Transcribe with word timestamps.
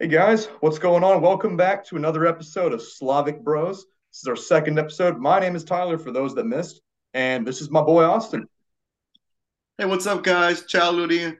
Hey 0.00 0.08
guys, 0.08 0.46
what's 0.58 0.80
going 0.80 1.04
on? 1.04 1.22
Welcome 1.22 1.56
back 1.56 1.84
to 1.86 1.96
another 1.96 2.26
episode 2.26 2.72
of 2.72 2.82
Slavic 2.82 3.44
Bros. 3.44 3.86
This 4.10 4.22
is 4.22 4.26
our 4.26 4.34
second 4.34 4.76
episode. 4.76 5.20
My 5.20 5.38
name 5.38 5.54
is 5.54 5.62
Tyler, 5.62 5.98
for 5.98 6.10
those 6.10 6.34
that 6.34 6.46
missed, 6.46 6.80
and 7.14 7.46
this 7.46 7.60
is 7.60 7.70
my 7.70 7.80
boy 7.80 8.02
Austin. 8.02 8.48
Hey, 9.78 9.84
what's 9.84 10.08
up, 10.08 10.24
guys? 10.24 10.66
Ciao, 10.66 10.90
Ludi. 10.90 11.38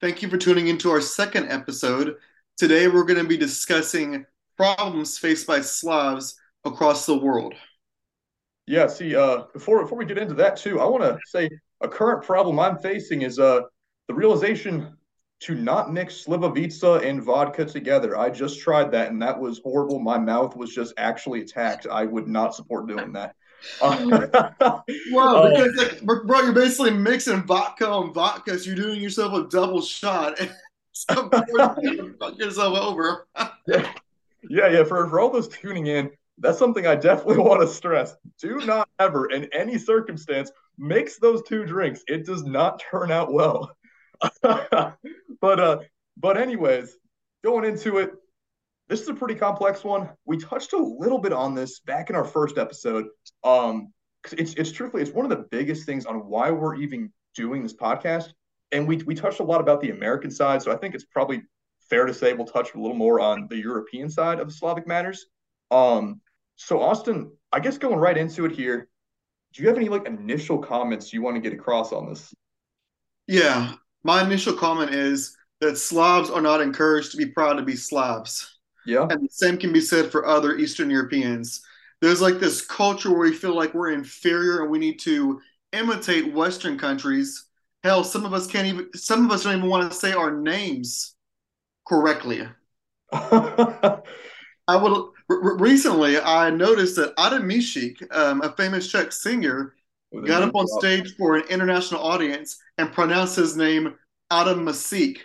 Thank 0.00 0.20
you 0.20 0.28
for 0.28 0.36
tuning 0.36 0.66
into 0.66 0.90
our 0.90 1.00
second 1.00 1.48
episode. 1.52 2.16
Today, 2.56 2.88
we're 2.88 3.04
going 3.04 3.22
to 3.22 3.28
be 3.28 3.36
discussing 3.36 4.26
problems 4.56 5.16
faced 5.16 5.46
by 5.46 5.60
Slavs 5.60 6.34
across 6.64 7.06
the 7.06 7.16
world. 7.16 7.54
Yeah, 8.66 8.88
see, 8.88 9.14
uh, 9.14 9.44
before 9.52 9.80
before 9.80 9.96
we 9.96 10.06
get 10.06 10.18
into 10.18 10.34
that 10.34 10.56
too, 10.56 10.80
I 10.80 10.86
want 10.86 11.04
to 11.04 11.20
say 11.26 11.48
a 11.80 11.86
current 11.86 12.24
problem 12.24 12.58
I'm 12.58 12.78
facing 12.78 13.22
is 13.22 13.38
uh 13.38 13.60
the 14.08 14.14
realization 14.14 14.96
to 15.42 15.54
not 15.54 15.92
mix 15.92 16.24
slivovica 16.24 17.04
and 17.04 17.22
vodka 17.22 17.64
together. 17.64 18.16
I 18.16 18.30
just 18.30 18.60
tried 18.60 18.92
that 18.92 19.10
and 19.10 19.20
that 19.22 19.38
was 19.38 19.60
horrible. 19.62 19.98
My 19.98 20.18
mouth 20.18 20.56
was 20.56 20.72
just 20.72 20.94
actually 20.96 21.40
attacked. 21.42 21.86
I 21.90 22.04
would 22.04 22.28
not 22.28 22.54
support 22.54 22.86
doing 22.86 23.12
that. 23.12 23.34
Well, 25.12 25.36
uh, 25.36 25.50
because 25.50 25.76
like, 25.76 26.02
bro, 26.02 26.40
you're 26.40 26.52
basically 26.52 26.90
mixing 26.90 27.44
vodka 27.44 27.90
and 27.92 28.12
vodka, 28.12 28.58
so 28.58 28.66
you're 28.66 28.74
doing 28.74 29.00
yourself 29.00 29.32
a 29.34 29.48
double 29.48 29.80
shot. 29.80 30.36
so 30.92 31.28
fuck 32.18 32.38
yourself 32.38 32.78
over. 32.78 33.28
yeah, 33.68 33.92
yeah, 34.48 34.68
yeah. 34.68 34.84
For 34.84 35.08
for 35.08 35.20
all 35.20 35.30
those 35.30 35.46
tuning 35.46 35.86
in, 35.86 36.10
that's 36.38 36.58
something 36.58 36.88
I 36.88 36.96
definitely 36.96 37.38
want 37.38 37.60
to 37.60 37.68
stress. 37.68 38.16
Do 38.40 38.58
not 38.66 38.88
ever, 38.98 39.26
in 39.30 39.48
any 39.52 39.78
circumstance, 39.78 40.50
mix 40.76 41.18
those 41.18 41.42
two 41.42 41.64
drinks. 41.64 42.02
It 42.08 42.26
does 42.26 42.42
not 42.42 42.82
turn 42.90 43.12
out 43.12 43.32
well. 43.32 43.76
but 45.40 45.60
uh, 45.60 45.78
but 46.16 46.36
anyways, 46.36 46.96
going 47.44 47.64
into 47.64 47.98
it, 47.98 48.12
this 48.88 49.00
is 49.00 49.08
a 49.08 49.14
pretty 49.14 49.34
complex 49.34 49.84
one. 49.84 50.10
We 50.24 50.38
touched 50.38 50.72
a 50.72 50.78
little 50.78 51.18
bit 51.18 51.32
on 51.32 51.54
this 51.54 51.80
back 51.80 52.10
in 52.10 52.16
our 52.16 52.24
first 52.24 52.58
episode. 52.58 53.06
Um, 53.42 53.92
it's 54.32 54.54
it's 54.54 54.72
truthfully 54.72 55.02
it's 55.02 55.12
one 55.12 55.24
of 55.24 55.30
the 55.30 55.46
biggest 55.50 55.86
things 55.86 56.06
on 56.06 56.26
why 56.26 56.50
we're 56.50 56.76
even 56.76 57.12
doing 57.34 57.62
this 57.62 57.74
podcast. 57.74 58.32
And 58.70 58.86
we 58.86 58.98
we 58.98 59.14
touched 59.14 59.40
a 59.40 59.44
lot 59.44 59.60
about 59.60 59.80
the 59.80 59.90
American 59.90 60.30
side, 60.30 60.62
so 60.62 60.72
I 60.72 60.76
think 60.76 60.94
it's 60.94 61.04
probably 61.04 61.42
fair 61.90 62.06
to 62.06 62.14
say 62.14 62.32
we'll 62.32 62.46
touch 62.46 62.74
a 62.74 62.80
little 62.80 62.96
more 62.96 63.20
on 63.20 63.48
the 63.48 63.56
European 63.56 64.08
side 64.08 64.40
of 64.40 64.52
Slavic 64.52 64.86
matters. 64.86 65.26
Um, 65.70 66.20
so 66.56 66.80
Austin, 66.80 67.32
I 67.52 67.60
guess 67.60 67.78
going 67.78 67.98
right 67.98 68.16
into 68.16 68.44
it 68.44 68.52
here, 68.52 68.88
do 69.52 69.62
you 69.62 69.68
have 69.68 69.76
any 69.76 69.88
like 69.88 70.06
initial 70.06 70.58
comments 70.58 71.12
you 71.12 71.22
want 71.22 71.36
to 71.36 71.40
get 71.40 71.52
across 71.52 71.92
on 71.92 72.08
this? 72.08 72.32
Yeah, 73.26 73.74
my 74.04 74.22
initial 74.22 74.54
comment 74.54 74.94
is 74.94 75.36
that 75.60 75.78
Slavs 75.78 76.30
are 76.30 76.40
not 76.40 76.60
encouraged 76.60 77.12
to 77.12 77.16
be 77.16 77.26
proud 77.26 77.54
to 77.54 77.62
be 77.62 77.76
Slavs. 77.76 78.58
Yeah. 78.84 79.06
And 79.08 79.24
the 79.24 79.28
same 79.30 79.56
can 79.58 79.72
be 79.72 79.80
said 79.80 80.10
for 80.10 80.26
other 80.26 80.56
Eastern 80.56 80.90
Europeans. 80.90 81.64
There's 82.00 82.20
like 82.20 82.40
this 82.40 82.66
culture 82.66 83.10
where 83.10 83.20
we 83.20 83.32
feel 83.32 83.54
like 83.54 83.74
we're 83.74 83.92
inferior 83.92 84.62
and 84.62 84.70
we 84.70 84.80
need 84.80 84.98
to 85.00 85.40
imitate 85.72 86.34
Western 86.34 86.78
countries. 86.78 87.46
Hell, 87.84 88.02
some 88.02 88.24
of 88.24 88.32
us 88.32 88.46
can't 88.46 88.66
even, 88.66 88.88
some 88.94 89.24
of 89.24 89.30
us 89.30 89.44
don't 89.44 89.56
even 89.56 89.68
want 89.68 89.90
to 89.90 89.96
say 89.96 90.12
our 90.12 90.32
names 90.32 91.14
correctly. 91.86 92.48
I 93.12 94.76
would 94.76 95.10
recently 95.28 96.18
I 96.18 96.50
noticed 96.50 96.96
that 96.96 97.14
Adam 97.18 97.48
Mišík, 97.48 98.14
um, 98.14 98.42
a 98.42 98.52
famous 98.52 98.88
Czech 98.88 99.12
singer, 99.12 99.74
got 100.20 100.42
up 100.42 100.54
on 100.54 100.66
stage 100.66 101.16
for 101.16 101.36
an 101.36 101.44
international 101.48 102.02
audience 102.02 102.58
and 102.78 102.92
pronounced 102.92 103.36
his 103.36 103.56
name 103.56 103.94
Adam 104.30 104.64
Masik. 104.64 105.18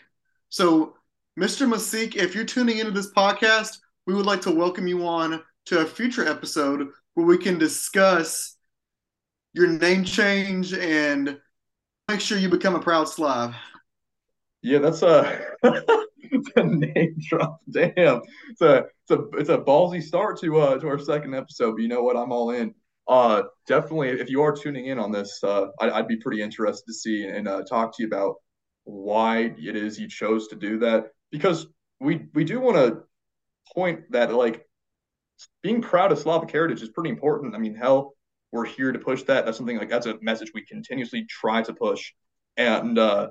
So, 0.50 0.96
Mr. 1.40 1.68
Masik, 1.68 2.16
if 2.16 2.34
you're 2.34 2.46
tuning 2.46 2.80
into 2.80 2.92
this 2.92 3.12
podcast, 3.12 3.80
we 4.06 4.16
would 4.16 4.26
like 4.26 4.42
to 4.42 4.52
welcome 4.52 4.88
you 4.88 5.06
on 5.06 5.44
to 5.66 5.80
a 5.80 5.86
future 5.86 6.28
episode 6.28 6.88
where 7.14 7.26
we 7.26 7.38
can 7.38 7.58
discuss 7.58 8.56
your 9.54 9.68
name 9.68 10.04
change 10.04 10.74
and 10.74 11.38
make 12.08 12.22
sure 12.22 12.38
you 12.38 12.50
become 12.50 12.76
a 12.76 12.80
proud 12.80 13.10
Slav. 13.10 13.54
Yeah, 14.62 14.80
that's 14.80 15.02
a, 15.02 15.40
a 15.64 16.64
name 16.64 17.16
drop. 17.30 17.62
Damn, 17.70 18.22
it's 18.50 18.62
a 18.62 18.86
it's 19.10 19.12
a 19.12 19.28
it's 19.38 19.50
a 19.50 19.58
ballsy 19.58 20.02
start 20.02 20.40
to 20.42 20.60
uh 20.60 20.80
to 20.80 20.88
our 20.88 21.00
second 21.00 21.36
episode. 21.36 21.74
But 21.74 21.82
you 21.82 21.88
know 21.88 22.04
what? 22.04 22.18
I'm 22.18 22.32
all 22.32 22.52
in. 22.52 22.74
Uh, 23.08 23.44
definitely, 23.68 24.10
if 24.10 24.30
you 24.30 24.42
are 24.42 24.52
tuning 24.52 24.88
in 24.88 25.00
on 25.00 25.12
this, 25.12 25.42
uh, 25.44 25.68
I, 25.80 26.00
would 26.02 26.10
be 26.10 26.18
pretty 26.18 26.42
interested 26.42 26.86
to 26.88 26.94
see 26.94 27.26
and 27.26 27.48
uh, 27.48 27.64
talk 27.64 27.96
to 27.96 28.04
you 28.04 28.08
about 28.08 28.36
why 28.84 29.54
it 29.58 29.76
is 29.76 30.00
you 30.00 30.10
chose 30.10 30.50
to 30.50 30.56
do 30.56 30.80
that. 30.80 31.12
Because 31.32 31.68
we 32.00 32.28
we 32.34 32.44
do 32.44 32.60
want 32.60 32.78
to 32.78 33.04
point 33.74 34.12
that 34.12 34.34
like 34.34 34.66
being 35.62 35.82
proud 35.82 36.12
of 36.12 36.20
Slavic 36.20 36.52
heritage 36.52 36.82
is 36.82 36.90
pretty 36.90 37.10
important. 37.10 37.56
I 37.56 37.60
mean, 37.60 37.76
hell, 37.76 38.14
we're 38.52 38.66
here 38.66 38.92
to 38.92 39.00
push 39.00 39.24
that. 39.24 39.46
That's 39.46 39.58
something 39.58 39.78
like 39.78 39.90
that's 39.90 40.06
a 40.06 40.18
message 40.22 40.52
we 40.54 40.66
continuously 40.66 41.26
try 41.30 41.62
to 41.62 41.74
push. 41.74 42.12
And 42.58 42.98
uh, 42.98 43.30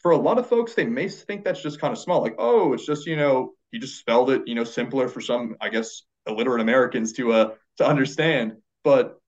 for 0.00 0.12
a 0.12 0.16
lot 0.16 0.38
of 0.38 0.48
folks, 0.48 0.74
they 0.74 0.84
may 0.84 1.08
think 1.08 1.44
that's 1.44 1.62
just 1.62 1.80
kind 1.80 1.92
of 1.92 1.98
small. 1.98 2.22
Like, 2.22 2.36
oh, 2.38 2.72
it's 2.72 2.86
just 2.86 3.06
you 3.06 3.16
know, 3.16 3.52
you 3.70 3.80
just 3.80 3.98
spelled 3.98 4.30
it, 4.30 4.42
you 4.46 4.54
know, 4.54 4.64
simpler 4.64 5.08
for 5.08 5.20
some, 5.20 5.56
I 5.60 5.68
guess, 5.68 6.02
illiterate 6.26 6.60
Americans 6.60 7.12
to 7.14 7.32
uh 7.32 7.50
to 7.78 7.86
understand. 7.86 8.56
But 8.84 9.18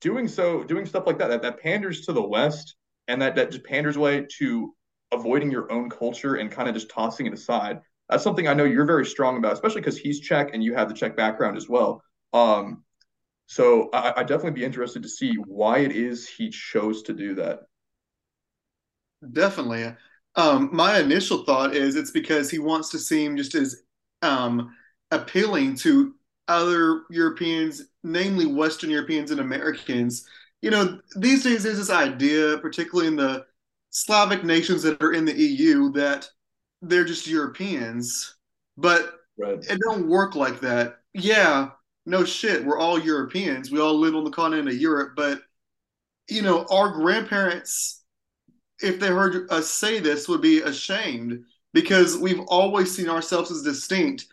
doing 0.00 0.28
so, 0.28 0.62
doing 0.64 0.86
stuff 0.86 1.06
like 1.06 1.18
that, 1.18 1.28
that, 1.28 1.42
that 1.42 1.60
panders 1.60 2.02
to 2.02 2.12
the 2.12 2.22
West 2.22 2.76
and 3.08 3.20
that, 3.22 3.34
that 3.36 3.50
just 3.50 3.64
panders 3.64 3.98
way 3.98 4.26
to 4.38 4.74
avoiding 5.12 5.50
your 5.50 5.70
own 5.72 5.88
culture 5.88 6.36
and 6.36 6.50
kind 6.50 6.68
of 6.68 6.74
just 6.74 6.90
tossing 6.90 7.26
it 7.26 7.32
aside. 7.32 7.80
That's 8.08 8.22
something 8.22 8.48
I 8.48 8.54
know 8.54 8.64
you're 8.64 8.86
very 8.86 9.06
strong 9.06 9.38
about, 9.38 9.52
especially 9.52 9.80
because 9.80 9.98
he's 9.98 10.20
Czech 10.20 10.50
and 10.54 10.62
you 10.62 10.74
have 10.74 10.88
the 10.88 10.94
Czech 10.94 11.16
background 11.16 11.56
as 11.56 11.68
well. 11.68 12.02
Um, 12.32 12.84
so 13.46 13.88
I, 13.92 14.14
I'd 14.18 14.28
definitely 14.28 14.60
be 14.60 14.64
interested 14.64 15.02
to 15.02 15.08
see 15.08 15.34
why 15.34 15.78
it 15.78 15.92
is 15.92 16.28
he 16.28 16.50
chose 16.50 17.02
to 17.04 17.14
do 17.14 17.34
that. 17.36 17.60
Definitely. 19.32 19.94
Um, 20.36 20.70
my 20.72 21.00
initial 21.00 21.44
thought 21.44 21.74
is 21.74 21.96
it's 21.96 22.10
because 22.10 22.50
he 22.50 22.58
wants 22.58 22.90
to 22.90 22.98
seem 22.98 23.36
just 23.36 23.54
as 23.54 23.82
um, 24.22 24.74
appealing 25.10 25.74
to 25.76 26.14
other 26.48 27.02
Europeans, 27.10 27.82
namely 28.02 28.46
Western 28.46 28.90
Europeans 28.90 29.30
and 29.30 29.40
Americans. 29.40 30.26
You 30.62 30.70
know, 30.70 31.00
these 31.16 31.44
days 31.44 31.62
there's 31.62 31.78
this 31.78 31.90
idea, 31.90 32.58
particularly 32.58 33.08
in 33.08 33.16
the 33.16 33.46
Slavic 33.90 34.44
nations 34.44 34.82
that 34.82 35.02
are 35.02 35.12
in 35.12 35.24
the 35.24 35.38
EU, 35.38 35.92
that 35.92 36.28
they're 36.82 37.04
just 37.04 37.26
Europeans, 37.26 38.36
but 38.76 39.20
right. 39.38 39.58
it 39.68 39.78
don't 39.80 40.08
work 40.08 40.34
like 40.34 40.60
that. 40.60 40.98
Yeah, 41.14 41.70
no 42.06 42.24
shit, 42.24 42.64
we're 42.64 42.78
all 42.78 42.98
Europeans. 42.98 43.70
We 43.70 43.80
all 43.80 43.98
live 43.98 44.14
on 44.14 44.24
the 44.24 44.30
continent 44.30 44.68
of 44.68 44.76
Europe, 44.76 45.12
but 45.16 45.42
you 46.28 46.42
know, 46.42 46.66
our 46.70 46.90
grandparents, 46.90 48.02
if 48.80 49.00
they 49.00 49.08
heard 49.08 49.50
us 49.50 49.68
say 49.68 49.98
this, 49.98 50.28
would 50.28 50.42
be 50.42 50.60
ashamed 50.60 51.44
because 51.72 52.18
we've 52.18 52.40
always 52.48 52.94
seen 52.94 53.08
ourselves 53.08 53.50
as 53.50 53.62
distinct 53.62 54.26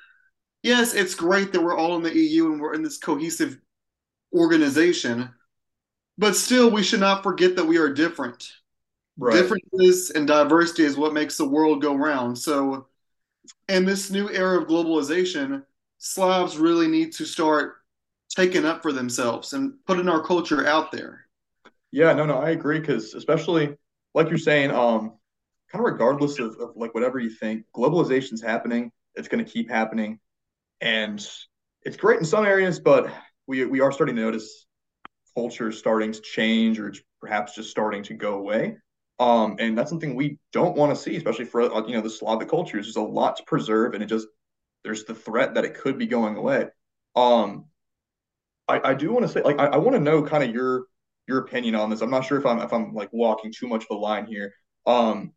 yes, 0.65 0.95
it's 0.95 1.15
great 1.15 1.53
that 1.53 1.61
we're 1.61 1.77
all 1.77 1.95
in 1.95 2.03
the 2.03 2.17
EU 2.17 2.51
and 2.51 2.59
we're 2.59 2.73
in 2.73 2.81
this 2.81 2.97
cohesive 2.97 3.59
organization, 4.33 5.29
but 6.17 6.35
still, 6.35 6.71
we 6.71 6.83
should 6.83 6.99
not 6.99 7.23
forget 7.23 7.55
that 7.55 7.65
we 7.65 7.77
are 7.77 7.93
different. 7.93 8.51
Right. 9.17 9.33
Differences 9.33 10.11
and 10.11 10.27
diversity 10.27 10.83
is 10.83 10.97
what 10.97 11.13
makes 11.13 11.37
the 11.37 11.47
world 11.47 11.81
go 11.81 11.95
round. 11.95 12.37
So, 12.37 12.87
in 13.69 13.85
this 13.85 14.09
new 14.09 14.29
era 14.29 14.59
of 14.59 14.67
globalization, 14.67 15.63
Slavs 15.99 16.57
really 16.57 16.87
need 16.87 17.13
to 17.13 17.25
start 17.25 17.75
taking 18.35 18.65
up 18.65 18.81
for 18.81 18.91
themselves 18.91 19.53
and 19.53 19.73
putting 19.85 20.09
our 20.09 20.21
culture 20.21 20.67
out 20.67 20.91
there. 20.91 21.27
Yeah, 21.91 22.11
no, 22.13 22.25
no, 22.25 22.39
I 22.39 22.49
agree 22.49 22.79
because 22.79 23.13
especially 23.13 23.77
like 24.13 24.29
you're 24.29 24.37
saying, 24.37 24.71
um, 24.71 25.13
kind 25.71 25.85
of 25.85 25.91
regardless 25.91 26.39
of, 26.39 26.57
of 26.59 26.71
like 26.75 26.93
whatever 26.93 27.19
you 27.19 27.29
think, 27.29 27.65
globalization's 27.73 28.41
happening. 28.41 28.91
It's 29.15 29.29
going 29.29 29.44
to 29.44 29.50
keep 29.50 29.69
happening 29.69 30.19
and 30.81 31.25
it's 31.83 31.98
great 31.98 32.19
in 32.19 32.25
some 32.25 32.45
areas, 32.45 32.80
but 32.80 33.12
we 33.48 33.66
we 33.66 33.81
are 33.81 33.92
starting 33.92 34.16
to 34.16 34.22
notice 34.22 34.66
culture 35.36 35.72
starting 35.72 36.12
to 36.12 36.22
change 36.22 36.80
or 36.80 36.94
perhaps 37.19 37.56
just 37.56 37.69
starting 37.69 38.04
to 38.04 38.13
go 38.13 38.36
away. 38.36 38.77
Um, 39.19 39.57
and 39.60 39.77
that's 39.77 39.89
something 39.89 40.16
we 40.16 40.39
don't 40.51 40.75
want 40.75 40.95
to 40.95 41.01
see, 41.01 41.16
especially 41.16 41.45
for 41.45 41.62
uh, 41.62 41.86
you 41.86 41.94
know 41.94 42.01
the 42.01 42.10
Slavic 42.10 42.50
cultures. 42.50 42.86
There's 42.86 42.95
a 42.98 43.01
lot 43.01 43.38
to 43.38 43.44
preserve, 43.44 43.94
and 43.94 44.04
it 44.04 44.07
just 44.07 44.27
there's 44.83 45.06
the 45.06 45.16
threat 45.16 45.54
that 45.56 45.66
it 45.66 45.75
could 45.75 45.98
be 45.98 46.06
going 46.06 46.36
away. 46.36 46.68
Um, 47.16 47.66
I, 48.68 48.92
I 48.92 48.94
do 48.94 49.12
want 49.13 49.25
to 49.25 49.31
say, 49.31 49.42
like, 49.42 49.60
I, 49.60 49.68
I 49.68 49.78
want 49.78 49.95
to 49.95 50.01
know 50.01 50.24
kind 50.24 50.44
of 50.44 50.54
your 50.54 50.86
your 51.28 51.39
opinion 51.39 51.75
on 51.75 51.89
this. 51.89 52.01
I'm 52.01 52.10
not 52.10 52.25
sure 52.25 52.38
if 52.38 52.45
I'm 52.45 52.60
if 52.60 52.74
I'm 52.74 52.94
like 52.94 53.10
walking 53.13 53.54
too 53.54 53.68
much 53.68 53.86
of 53.89 53.95
a 53.95 54.00
line 54.00 54.25
here. 54.25 54.54
Um, 54.86 55.31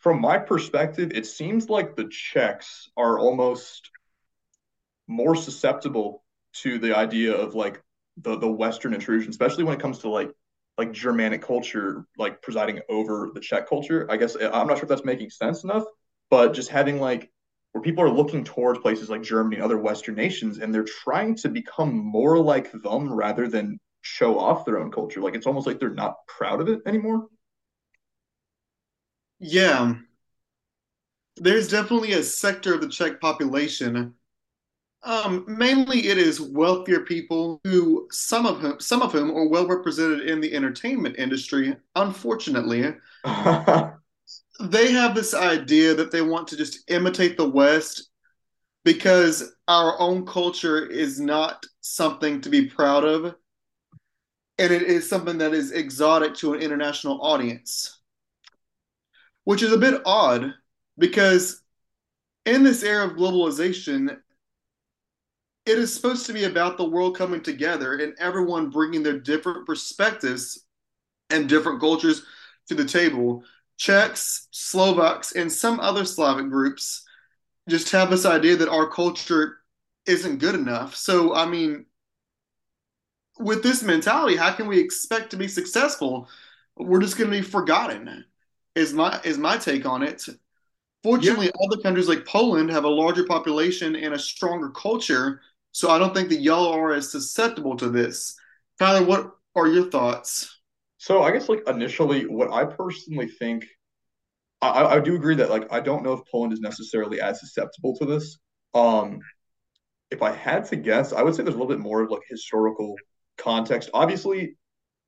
from 0.00 0.20
my 0.20 0.38
perspective, 0.38 1.12
it 1.14 1.26
seems 1.26 1.70
like 1.70 1.96
the 1.96 2.08
Czechs 2.10 2.90
are 2.96 3.18
almost 3.18 3.90
more 5.12 5.36
susceptible 5.36 6.24
to 6.54 6.78
the 6.78 6.96
idea 6.96 7.34
of 7.34 7.54
like 7.54 7.82
the 8.18 8.36
the 8.38 8.50
Western 8.50 8.94
intrusion, 8.94 9.30
especially 9.30 9.64
when 9.64 9.74
it 9.74 9.80
comes 9.80 10.00
to 10.00 10.08
like 10.08 10.30
like 10.78 10.92
Germanic 10.92 11.42
culture, 11.42 12.06
like 12.18 12.42
presiding 12.42 12.80
over 12.88 13.30
the 13.34 13.40
Czech 13.40 13.68
culture. 13.68 14.06
I 14.10 14.16
guess 14.16 14.36
I'm 14.36 14.66
not 14.66 14.76
sure 14.78 14.84
if 14.84 14.88
that's 14.88 15.04
making 15.04 15.30
sense 15.30 15.64
enough, 15.64 15.84
but 16.30 16.54
just 16.54 16.68
having 16.70 17.00
like 17.00 17.30
where 17.72 17.82
people 17.82 18.04
are 18.04 18.10
looking 18.10 18.44
towards 18.44 18.80
places 18.80 19.08
like 19.08 19.22
Germany 19.22 19.56
and 19.56 19.64
other 19.64 19.78
Western 19.78 20.14
nations, 20.14 20.58
and 20.58 20.74
they're 20.74 20.84
trying 20.84 21.34
to 21.36 21.48
become 21.48 21.94
more 21.94 22.38
like 22.38 22.70
them 22.72 23.12
rather 23.12 23.48
than 23.48 23.78
show 24.02 24.38
off 24.38 24.64
their 24.64 24.78
own 24.78 24.90
culture. 24.90 25.20
Like 25.20 25.34
it's 25.34 25.46
almost 25.46 25.66
like 25.66 25.78
they're 25.78 25.90
not 25.90 26.16
proud 26.26 26.60
of 26.60 26.68
it 26.68 26.80
anymore. 26.86 27.28
Yeah, 29.40 29.94
there's 31.36 31.68
definitely 31.68 32.12
a 32.12 32.22
sector 32.22 32.74
of 32.74 32.80
the 32.80 32.88
Czech 32.88 33.20
population. 33.20 34.14
Um, 35.04 35.44
mainly, 35.48 36.06
it 36.08 36.18
is 36.18 36.40
wealthier 36.40 37.00
people 37.00 37.60
who 37.64 38.06
some 38.12 38.46
of 38.46 38.60
whom 38.60 38.78
some 38.78 39.02
of 39.02 39.12
whom 39.12 39.30
are 39.36 39.48
well 39.48 39.66
represented 39.66 40.28
in 40.28 40.40
the 40.40 40.54
entertainment 40.54 41.16
industry. 41.18 41.76
Unfortunately, 41.96 42.94
they 43.24 44.92
have 44.92 45.14
this 45.14 45.34
idea 45.34 45.94
that 45.94 46.12
they 46.12 46.22
want 46.22 46.46
to 46.48 46.56
just 46.56 46.88
imitate 46.88 47.36
the 47.36 47.48
West 47.48 48.10
because 48.84 49.54
our 49.66 49.98
own 50.00 50.24
culture 50.24 50.86
is 50.86 51.18
not 51.18 51.64
something 51.80 52.40
to 52.40 52.48
be 52.48 52.66
proud 52.66 53.04
of, 53.04 53.34
and 54.58 54.72
it 54.72 54.82
is 54.82 55.08
something 55.08 55.38
that 55.38 55.52
is 55.52 55.72
exotic 55.72 56.34
to 56.34 56.54
an 56.54 56.60
international 56.60 57.20
audience, 57.22 57.98
which 59.44 59.62
is 59.62 59.72
a 59.72 59.78
bit 59.78 60.00
odd 60.04 60.54
because 60.96 61.60
in 62.44 62.62
this 62.62 62.82
era 62.82 63.06
of 63.06 63.16
globalization, 63.16 64.16
it 65.64 65.78
is 65.78 65.94
supposed 65.94 66.26
to 66.26 66.32
be 66.32 66.44
about 66.44 66.76
the 66.76 66.88
world 66.88 67.16
coming 67.16 67.40
together 67.40 67.94
and 67.94 68.14
everyone 68.18 68.70
bringing 68.70 69.02
their 69.02 69.18
different 69.18 69.66
perspectives 69.66 70.64
and 71.30 71.48
different 71.48 71.80
cultures 71.80 72.22
to 72.68 72.74
the 72.74 72.84
table. 72.84 73.44
Czechs, 73.76 74.48
Slovaks, 74.50 75.32
and 75.32 75.50
some 75.50 75.80
other 75.80 76.04
Slavic 76.04 76.48
groups 76.48 77.04
just 77.68 77.90
have 77.92 78.10
this 78.10 78.26
idea 78.26 78.56
that 78.56 78.68
our 78.68 78.88
culture 78.88 79.58
isn't 80.06 80.38
good 80.38 80.54
enough. 80.54 80.96
So, 80.96 81.34
I 81.34 81.46
mean, 81.46 81.86
with 83.38 83.62
this 83.62 83.82
mentality, 83.82 84.36
how 84.36 84.52
can 84.52 84.66
we 84.66 84.78
expect 84.78 85.30
to 85.30 85.36
be 85.36 85.48
successful? 85.48 86.28
We're 86.76 87.00
just 87.00 87.16
going 87.16 87.30
to 87.30 87.36
be 87.36 87.42
forgotten. 87.42 88.24
Is 88.74 88.94
my 88.94 89.20
is 89.24 89.36
my 89.36 89.58
take 89.58 89.84
on 89.84 90.02
it. 90.02 90.24
Fortunately, 91.02 91.46
yeah. 91.46 91.66
other 91.66 91.82
countries 91.82 92.08
like 92.08 92.24
Poland 92.24 92.70
have 92.70 92.84
a 92.84 92.88
larger 92.88 93.26
population 93.26 93.96
and 93.96 94.14
a 94.14 94.18
stronger 94.18 94.70
culture, 94.70 95.40
so 95.72 95.90
I 95.90 95.98
don't 95.98 96.14
think 96.14 96.28
that 96.28 96.40
y'all 96.40 96.72
are 96.72 96.92
as 96.92 97.10
susceptible 97.10 97.76
to 97.78 97.88
this. 97.88 98.36
Tyler, 98.78 99.04
what 99.04 99.32
are 99.54 99.66
your 99.66 99.90
thoughts? 99.90 100.60
So 100.98 101.22
I 101.22 101.32
guess 101.32 101.48
like 101.48 101.66
initially, 101.66 102.26
what 102.26 102.52
I 102.52 102.64
personally 102.64 103.26
think, 103.26 103.66
I, 104.60 104.84
I 104.84 105.00
do 105.00 105.16
agree 105.16 105.34
that 105.36 105.50
like 105.50 105.72
I 105.72 105.80
don't 105.80 106.04
know 106.04 106.12
if 106.12 106.20
Poland 106.30 106.52
is 106.52 106.60
necessarily 106.60 107.20
as 107.20 107.40
susceptible 107.40 107.96
to 107.96 108.04
this. 108.04 108.38
Um, 108.74 109.20
if 110.10 110.22
I 110.22 110.30
had 110.30 110.66
to 110.66 110.76
guess, 110.76 111.12
I 111.12 111.22
would 111.22 111.34
say 111.34 111.42
there's 111.42 111.56
a 111.56 111.58
little 111.58 111.74
bit 111.74 111.82
more 111.82 112.02
of 112.02 112.10
like 112.10 112.22
historical 112.28 112.94
context. 113.38 113.90
Obviously, 113.94 114.56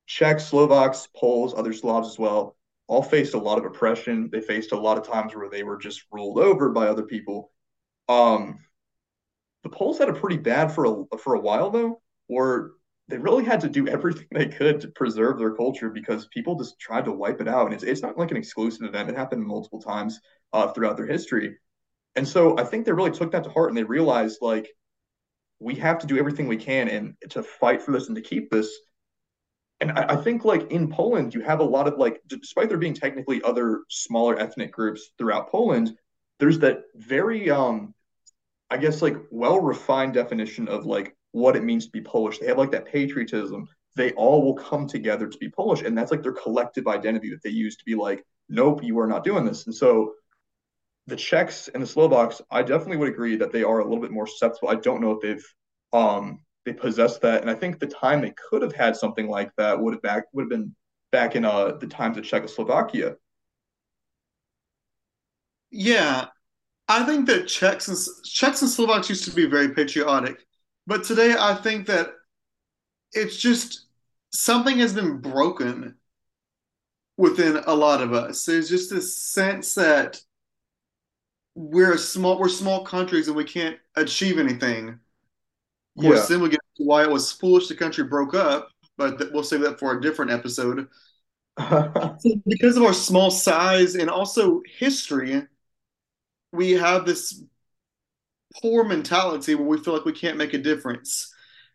Czechs, 0.06 0.46
Slovaks, 0.46 1.08
Poles, 1.14 1.54
other 1.54 1.72
Slavs 1.72 2.08
as 2.08 2.18
well, 2.18 2.56
all 2.86 3.02
faced 3.02 3.34
a 3.34 3.38
lot 3.38 3.58
of 3.58 3.64
oppression. 3.64 4.30
They 4.32 4.40
faced 4.40 4.72
a 4.72 4.80
lot 4.80 4.98
of 4.98 5.06
times 5.06 5.34
where 5.34 5.48
they 5.48 5.62
were 5.62 5.76
just 5.76 6.04
ruled 6.10 6.38
over 6.38 6.70
by 6.70 6.86
other 6.86 7.04
people. 7.04 7.50
Um, 8.08 8.58
the 9.64 9.70
Poles 9.70 9.98
had 9.98 10.08
a 10.08 10.12
pretty 10.12 10.36
bad 10.36 10.70
for 10.70 10.84
a 10.84 11.18
for 11.18 11.34
a 11.34 11.40
while 11.40 11.70
though, 11.70 12.00
or 12.28 12.72
they 13.08 13.18
really 13.18 13.44
had 13.44 13.60
to 13.62 13.68
do 13.68 13.88
everything 13.96 14.26
they 14.30 14.46
could 14.46 14.80
to 14.82 14.88
preserve 14.88 15.38
their 15.38 15.54
culture 15.54 15.90
because 15.90 16.28
people 16.28 16.56
just 16.56 16.78
tried 16.78 17.06
to 17.06 17.12
wipe 17.12 17.40
it 17.40 17.48
out. 17.48 17.66
And 17.66 17.74
it's 17.74 17.82
it's 17.82 18.02
not 18.02 18.16
like 18.16 18.30
an 18.30 18.36
exclusive 18.36 18.86
event; 18.86 19.08
it 19.08 19.16
happened 19.16 19.42
multiple 19.42 19.80
times 19.80 20.20
uh, 20.52 20.68
throughout 20.68 20.96
their 20.96 21.06
history. 21.06 21.56
And 22.14 22.28
so 22.28 22.56
I 22.58 22.64
think 22.64 22.84
they 22.84 22.92
really 22.92 23.10
took 23.10 23.32
that 23.32 23.42
to 23.44 23.50
heart 23.50 23.70
and 23.70 23.76
they 23.76 23.82
realized 23.82 24.38
like 24.40 24.68
we 25.58 25.74
have 25.76 25.98
to 25.98 26.06
do 26.06 26.18
everything 26.18 26.46
we 26.46 26.56
can 26.56 26.88
and 26.88 27.14
to 27.30 27.42
fight 27.42 27.82
for 27.82 27.90
this 27.90 28.06
and 28.06 28.16
to 28.16 28.22
keep 28.22 28.50
this. 28.50 28.70
And 29.80 29.92
I, 29.92 30.12
I 30.12 30.16
think 30.16 30.44
like 30.44 30.70
in 30.70 30.88
Poland, 30.88 31.34
you 31.34 31.40
have 31.40 31.60
a 31.60 31.64
lot 31.64 31.88
of 31.88 31.98
like, 31.98 32.20
despite 32.28 32.68
there 32.68 32.78
being 32.78 32.94
technically 32.94 33.42
other 33.42 33.80
smaller 33.88 34.38
ethnic 34.38 34.70
groups 34.72 35.10
throughout 35.18 35.50
Poland, 35.50 35.96
there's 36.38 36.60
that 36.60 36.82
very 36.94 37.50
um 37.50 37.94
I 38.74 38.76
guess 38.76 39.02
like 39.02 39.16
well 39.30 39.60
refined 39.60 40.14
definition 40.14 40.66
of 40.66 40.84
like 40.84 41.16
what 41.30 41.54
it 41.54 41.62
means 41.62 41.86
to 41.86 41.92
be 41.92 42.00
Polish. 42.00 42.40
They 42.40 42.46
have 42.48 42.58
like 42.58 42.72
that 42.72 42.86
patriotism. 42.86 43.68
They 43.94 44.10
all 44.14 44.42
will 44.42 44.54
come 44.56 44.88
together 44.88 45.28
to 45.28 45.38
be 45.38 45.48
Polish, 45.48 45.82
and 45.82 45.96
that's 45.96 46.10
like 46.10 46.24
their 46.24 46.32
collective 46.32 46.88
identity 46.88 47.30
that 47.30 47.40
they 47.44 47.50
use 47.50 47.76
to 47.76 47.84
be 47.84 47.94
like, 47.94 48.24
nope, 48.48 48.82
you 48.82 48.98
are 48.98 49.06
not 49.06 49.22
doing 49.22 49.44
this. 49.44 49.66
And 49.66 49.74
so 49.74 50.14
the 51.06 51.14
Czechs 51.14 51.68
and 51.68 51.84
the 51.84 51.86
Slovaks, 51.86 52.42
I 52.50 52.62
definitely 52.62 52.96
would 52.96 53.10
agree 53.10 53.36
that 53.36 53.52
they 53.52 53.62
are 53.62 53.78
a 53.78 53.84
little 53.84 54.00
bit 54.00 54.10
more 54.10 54.26
susceptible. 54.26 54.70
I 54.70 54.74
don't 54.74 55.00
know 55.00 55.12
if 55.12 55.20
they've 55.22 55.46
um 55.92 56.40
they 56.66 56.72
possess 56.72 57.18
that, 57.18 57.42
and 57.42 57.50
I 57.50 57.54
think 57.54 57.78
the 57.78 57.86
time 57.86 58.22
they 58.22 58.34
could 58.50 58.62
have 58.62 58.74
had 58.74 58.96
something 58.96 59.28
like 59.28 59.52
that 59.56 59.78
would 59.78 59.94
have 59.94 60.02
back 60.02 60.24
would 60.32 60.42
have 60.42 60.50
been 60.50 60.74
back 61.12 61.36
in 61.36 61.44
uh 61.44 61.76
the 61.78 61.86
times 61.86 62.18
of 62.18 62.24
Czechoslovakia. 62.24 63.14
Yeah, 65.70 66.28
I 66.88 67.04
think 67.04 67.26
that 67.26 67.48
Czechs 67.48 67.88
and 67.88 67.98
Czechs 68.24 68.62
and 68.62 68.70
Slovaks 68.70 69.08
used 69.08 69.24
to 69.24 69.30
be 69.30 69.46
very 69.46 69.70
patriotic, 69.70 70.44
but 70.86 71.04
today 71.04 71.34
I 71.38 71.54
think 71.54 71.86
that 71.86 72.10
it's 73.12 73.36
just 73.36 73.86
something 74.32 74.78
has 74.78 74.92
been 74.92 75.18
broken 75.18 75.94
within 77.16 77.62
a 77.66 77.74
lot 77.74 78.02
of 78.02 78.12
us. 78.12 78.44
There's 78.44 78.68
just 78.68 78.90
this 78.90 79.16
sense 79.16 79.74
that 79.76 80.20
we're 81.54 81.96
small 81.96 82.38
we're 82.38 82.48
small 82.48 82.84
countries 82.84 83.28
and 83.28 83.36
we 83.36 83.44
can't 83.44 83.78
achieve 83.96 84.38
anything. 84.38 84.98
Of 85.96 86.02
course, 86.02 86.20
yeah. 86.20 86.26
then 86.36 86.42
we 86.42 86.48
get 86.50 86.60
to 86.76 86.84
why 86.84 87.04
it 87.04 87.10
was 87.10 87.32
foolish 87.32 87.68
the 87.68 87.76
country 87.76 88.04
broke 88.04 88.34
up, 88.34 88.70
but 88.98 89.32
we'll 89.32 89.44
save 89.44 89.60
that 89.60 89.78
for 89.78 89.96
a 89.96 90.02
different 90.02 90.32
episode. 90.32 90.88
because 91.56 92.76
of 92.76 92.82
our 92.82 92.92
small 92.92 93.30
size 93.30 93.94
and 93.94 94.10
also 94.10 94.60
history, 94.76 95.46
we 96.54 96.72
have 96.72 97.04
this 97.04 97.42
poor 98.62 98.84
mentality 98.84 99.54
where 99.54 99.66
we 99.66 99.78
feel 99.78 99.94
like 99.94 100.04
we 100.04 100.12
can't 100.12 100.38
make 100.38 100.54
a 100.54 100.58
difference. 100.58 101.32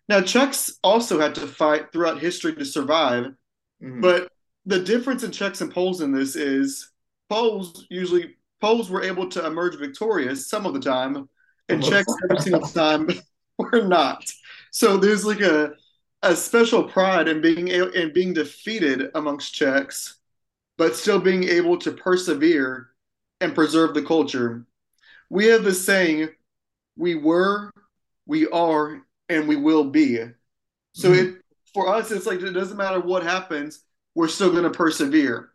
Now, 0.07 0.21
Czechs 0.21 0.79
also 0.83 1.19
had 1.19 1.35
to 1.35 1.45
fight 1.45 1.91
throughout 1.91 2.19
history 2.19 2.55
to 2.55 2.65
survive, 2.65 3.25
mm-hmm. 3.83 4.01
but 4.01 4.31
the 4.65 4.79
difference 4.79 5.23
in 5.23 5.31
Czechs 5.31 5.61
and 5.61 5.71
Poles 5.71 6.01
in 6.01 6.11
this 6.11 6.35
is 6.35 6.91
Poles 7.29 7.85
usually 7.89 8.35
Poles 8.61 8.89
were 8.89 9.03
able 9.03 9.29
to 9.29 9.45
emerge 9.45 9.77
victorious 9.77 10.49
some 10.49 10.65
of 10.65 10.73
the 10.73 10.79
time, 10.79 11.29
and 11.67 11.83
Czechs 11.83 12.11
every 12.23 12.41
single 12.41 12.67
time 12.67 13.09
were 13.57 13.83
not. 13.83 14.23
So 14.71 14.97
there's 14.97 15.25
like 15.25 15.41
a 15.41 15.73
a 16.21 16.35
special 16.35 16.83
pride 16.83 17.27
in 17.27 17.41
being 17.41 17.67
in 17.67 18.13
being 18.13 18.33
defeated 18.33 19.11
amongst 19.15 19.53
Czechs, 19.53 20.15
but 20.77 20.95
still 20.95 21.19
being 21.19 21.43
able 21.43 21.77
to 21.77 21.91
persevere 21.91 22.89
and 23.41 23.55
preserve 23.55 23.93
the 23.93 24.01
culture 24.01 24.65
we 25.29 25.47
have 25.47 25.63
the 25.63 25.73
saying, 25.73 26.29
we 26.97 27.15
were, 27.15 27.71
we 28.25 28.47
are, 28.47 29.01
and 29.29 29.47
we 29.47 29.55
will 29.55 29.85
be. 29.85 30.19
So 30.93 31.11
mm-hmm. 31.11 31.35
it 31.35 31.41
for 31.73 31.87
us, 31.87 32.11
it's 32.11 32.25
like 32.25 32.41
it 32.41 32.51
doesn't 32.51 32.77
matter 32.77 32.99
what 32.99 33.23
happens, 33.23 33.83
we're 34.15 34.27
still 34.27 34.51
going 34.51 34.63
to 34.63 34.69
persevere. 34.71 35.51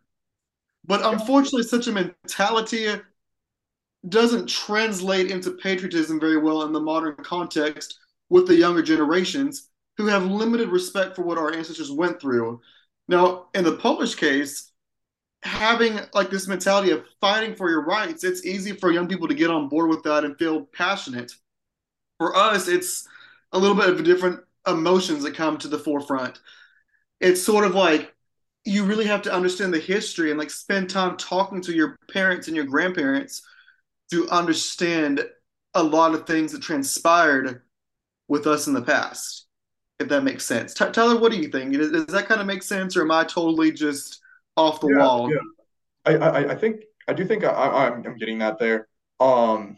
But 0.85 1.05
unfortunately, 1.05 1.63
such 1.63 1.87
a 1.87 1.91
mentality 1.91 2.87
doesn't 4.07 4.47
translate 4.47 5.31
into 5.31 5.51
patriotism 5.51 6.19
very 6.19 6.37
well 6.37 6.63
in 6.63 6.71
the 6.71 6.79
modern 6.79 7.15
context 7.15 7.99
with 8.29 8.47
the 8.47 8.55
younger 8.55 8.81
generations 8.81 9.69
who 9.97 10.07
have 10.07 10.25
limited 10.25 10.69
respect 10.69 11.15
for 11.15 11.23
what 11.23 11.37
our 11.37 11.53
ancestors 11.53 11.91
went 11.91 12.19
through. 12.21 12.61
Now, 13.07 13.47
in 13.53 13.63
the 13.63 13.77
Polish 13.77 14.15
case, 14.15 14.71
having 15.45 15.99
like 16.13 16.29
this 16.29 16.47
mentality 16.47 16.91
of 16.91 17.05
fighting 17.21 17.55
for 17.55 17.69
your 17.69 17.85
rights, 17.85 18.23
it's 18.23 18.45
easy 18.45 18.71
for 18.71 18.91
young 18.91 19.07
people 19.07 19.27
to 19.27 19.33
get 19.33 19.51
on 19.51 19.69
board 19.69 19.89
with 19.89 20.03
that 20.03 20.25
and 20.25 20.37
feel 20.37 20.63
passionate. 20.73 21.31
For 22.17 22.35
us, 22.35 22.67
it's 22.67 23.07
a 23.51 23.59
little 23.59 23.77
bit 23.77 23.89
of 23.89 23.99
a 23.99 24.03
different 24.03 24.39
emotions 24.67 25.23
that 25.23 25.35
come 25.35 25.57
to 25.59 25.67
the 25.67 25.77
forefront. 25.77 26.39
It's 27.21 27.41
sort 27.41 27.65
of 27.65 27.75
like 27.75 28.13
you 28.65 28.83
really 28.83 29.05
have 29.05 29.21
to 29.21 29.33
understand 29.33 29.73
the 29.73 29.79
history 29.79 30.31
and 30.31 30.39
like 30.39 30.49
spend 30.49 30.89
time 30.89 31.15
talking 31.17 31.61
to 31.61 31.73
your 31.73 31.95
parents 32.11 32.47
and 32.47 32.55
your 32.55 32.65
grandparents 32.65 33.43
to 34.11 34.27
understand 34.29 35.23
a 35.75 35.83
lot 35.83 36.15
of 36.15 36.25
things 36.25 36.51
that 36.51 36.61
transpired 36.61 37.61
with 38.27 38.47
us 38.47 38.65
in 38.65 38.73
the 38.73 38.81
past, 38.81 39.45
if 39.99 40.07
that 40.07 40.23
makes 40.23 40.45
sense. 40.45 40.73
T- 40.73 40.89
Tyler, 40.91 41.19
what 41.19 41.31
do 41.31 41.37
you 41.37 41.49
think? 41.49 41.73
Does 41.73 42.07
that 42.07 42.27
kind 42.27 42.41
of 42.41 42.47
make 42.47 42.63
sense, 42.63 42.97
or 42.97 43.03
am 43.03 43.11
I 43.11 43.23
totally 43.23 43.71
just 43.71 44.21
off 44.57 44.79
the 44.79 44.87
yeah, 44.87 44.97
wall. 44.97 45.31
Yeah. 45.31 45.37
I, 46.05 46.15
I, 46.15 46.51
I 46.51 46.55
think 46.55 46.83
I 47.07 47.13
do 47.13 47.25
think 47.25 47.43
I, 47.43 47.49
I'm 47.49 48.05
I'm 48.05 48.17
getting 48.17 48.39
that 48.39 48.59
there. 48.59 48.87
Um, 49.19 49.77